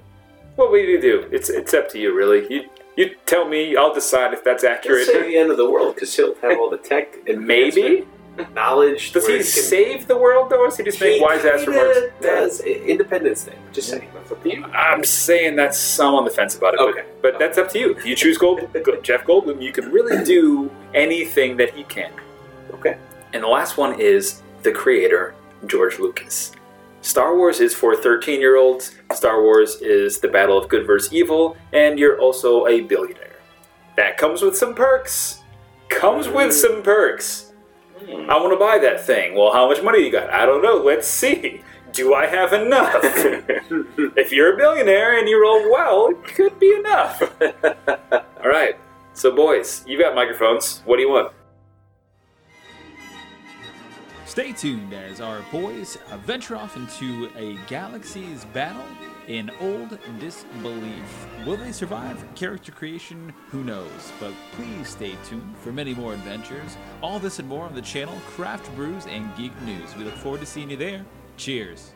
What 0.56 0.70
will 0.70 0.78
you 0.78 1.00
do? 1.00 1.28
It's 1.30 1.48
it's 1.50 1.74
up 1.74 1.88
to 1.90 1.98
you, 1.98 2.14
really. 2.14 2.46
You 2.52 2.68
you 2.96 3.14
tell 3.26 3.46
me. 3.46 3.76
I'll 3.76 3.94
decide 3.94 4.32
if 4.32 4.42
that's 4.42 4.62
He'll 4.62 4.72
accurate. 4.72 5.06
save 5.06 5.26
the 5.26 5.36
end 5.36 5.50
of 5.50 5.56
the 5.58 5.68
world 5.70 5.94
because 5.94 6.14
he'll 6.16 6.34
have 6.36 6.58
all 6.58 6.70
the 6.70 6.78
tech 6.78 7.16
and 7.28 7.46
Maybe. 7.54 8.06
knowledge. 8.54 9.12
Does 9.12 9.26
he 9.26 9.34
can- 9.34 9.42
save 9.44 10.06
the 10.06 10.16
world 10.16 10.48
though, 10.50 10.60
or 10.60 10.66
does 10.68 10.76
he 10.78 10.84
just 10.84 11.00
make 11.00 11.14
He 11.16 11.20
wise 11.22 11.44
ass 11.44 11.66
remarks? 11.66 11.98
Does 12.20 12.60
Independence 12.60 13.44
Day? 13.44 13.54
Just 13.72 13.88
saying. 13.90 14.08
That's 14.14 14.32
up 14.32 14.42
to 14.42 14.50
you. 14.50 14.64
I'm 14.66 15.04
saying 15.04 15.56
that's 15.56 15.78
some 15.78 16.14
on 16.14 16.24
the 16.24 16.30
fence 16.30 16.56
about 16.56 16.74
it. 16.74 16.78
but- 16.80 16.88
Okay. 16.88 17.04
But, 17.22 17.38
that's 17.38 17.58
up 17.58 17.68
to 17.70 17.78
you. 17.78 17.92
If 17.92 18.04
you 18.06 18.14
choose 18.14 18.38
Gold, 18.38 18.60
Go- 18.84 19.00
Jeff 19.02 19.24
Goldblum, 19.24 19.60
you 19.62 19.72
can 19.72 19.90
really 19.90 20.22
do 20.24 20.70
anything 20.94 21.56
that 21.58 21.70
he 21.74 21.82
can. 21.84 22.12
Okay. 22.74 22.96
And 23.32 23.42
the 23.42 23.48
last 23.48 23.76
one 23.76 23.98
is 24.00 24.42
the 24.62 24.70
creator, 24.72 25.34
George 25.66 25.98
Lucas. 25.98 26.52
Star 27.06 27.36
Wars 27.36 27.60
is 27.60 27.72
for 27.72 27.94
13 27.94 28.40
year 28.40 28.56
olds. 28.56 28.96
Star 29.12 29.40
Wars 29.40 29.76
is 29.76 30.18
the 30.18 30.26
battle 30.26 30.58
of 30.58 30.68
good 30.68 30.84
versus 30.84 31.12
evil, 31.12 31.56
and 31.72 32.00
you're 32.00 32.18
also 32.18 32.66
a 32.66 32.80
billionaire. 32.80 33.36
That 33.96 34.18
comes 34.18 34.42
with 34.42 34.56
some 34.56 34.74
perks. 34.74 35.40
Comes 35.88 36.26
with 36.26 36.46
hmm. 36.46 36.50
some 36.50 36.82
perks. 36.82 37.52
Hmm. 38.00 38.28
I 38.28 38.36
want 38.38 38.52
to 38.52 38.58
buy 38.58 38.80
that 38.80 39.06
thing. 39.06 39.36
Well, 39.36 39.52
how 39.52 39.68
much 39.68 39.84
money 39.84 40.04
you 40.04 40.10
got? 40.10 40.30
I 40.30 40.46
don't 40.46 40.62
know. 40.62 40.78
Let's 40.78 41.06
see. 41.06 41.62
Do 41.92 42.12
I 42.12 42.26
have 42.26 42.52
enough? 42.52 42.96
if 43.04 44.32
you're 44.32 44.54
a 44.54 44.56
billionaire 44.56 45.16
and 45.16 45.28
you 45.28 45.40
roll 45.40 45.62
well, 45.70 46.08
it 46.08 46.24
could 46.24 46.58
be 46.58 46.74
enough. 46.74 47.22
All 48.42 48.50
right. 48.50 48.74
So, 49.14 49.30
boys, 49.30 49.84
you've 49.86 50.00
got 50.00 50.16
microphones. 50.16 50.82
What 50.84 50.96
do 50.96 51.02
you 51.02 51.08
want? 51.08 51.32
Stay 54.36 54.52
tuned 54.52 54.92
as 54.92 55.22
our 55.22 55.40
boys 55.50 55.96
venture 56.26 56.56
off 56.56 56.76
into 56.76 57.30
a 57.38 57.54
galaxy's 57.68 58.44
battle 58.52 58.84
in 59.28 59.50
old 59.62 59.98
disbelief. 60.20 61.26
Will 61.46 61.56
they 61.56 61.72
survive 61.72 62.22
character 62.34 62.70
creation? 62.70 63.32
Who 63.48 63.64
knows? 63.64 64.12
But 64.20 64.34
please 64.52 64.90
stay 64.90 65.14
tuned 65.24 65.56
for 65.56 65.72
many 65.72 65.94
more 65.94 66.12
adventures. 66.12 66.76
All 67.00 67.18
this 67.18 67.38
and 67.38 67.48
more 67.48 67.64
on 67.64 67.74
the 67.74 67.80
channel 67.80 68.14
Craft 68.26 68.74
Brews 68.76 69.06
and 69.06 69.34
Geek 69.38 69.58
News. 69.62 69.96
We 69.96 70.04
look 70.04 70.16
forward 70.16 70.40
to 70.40 70.46
seeing 70.46 70.68
you 70.68 70.76
there. 70.76 71.02
Cheers. 71.38 71.92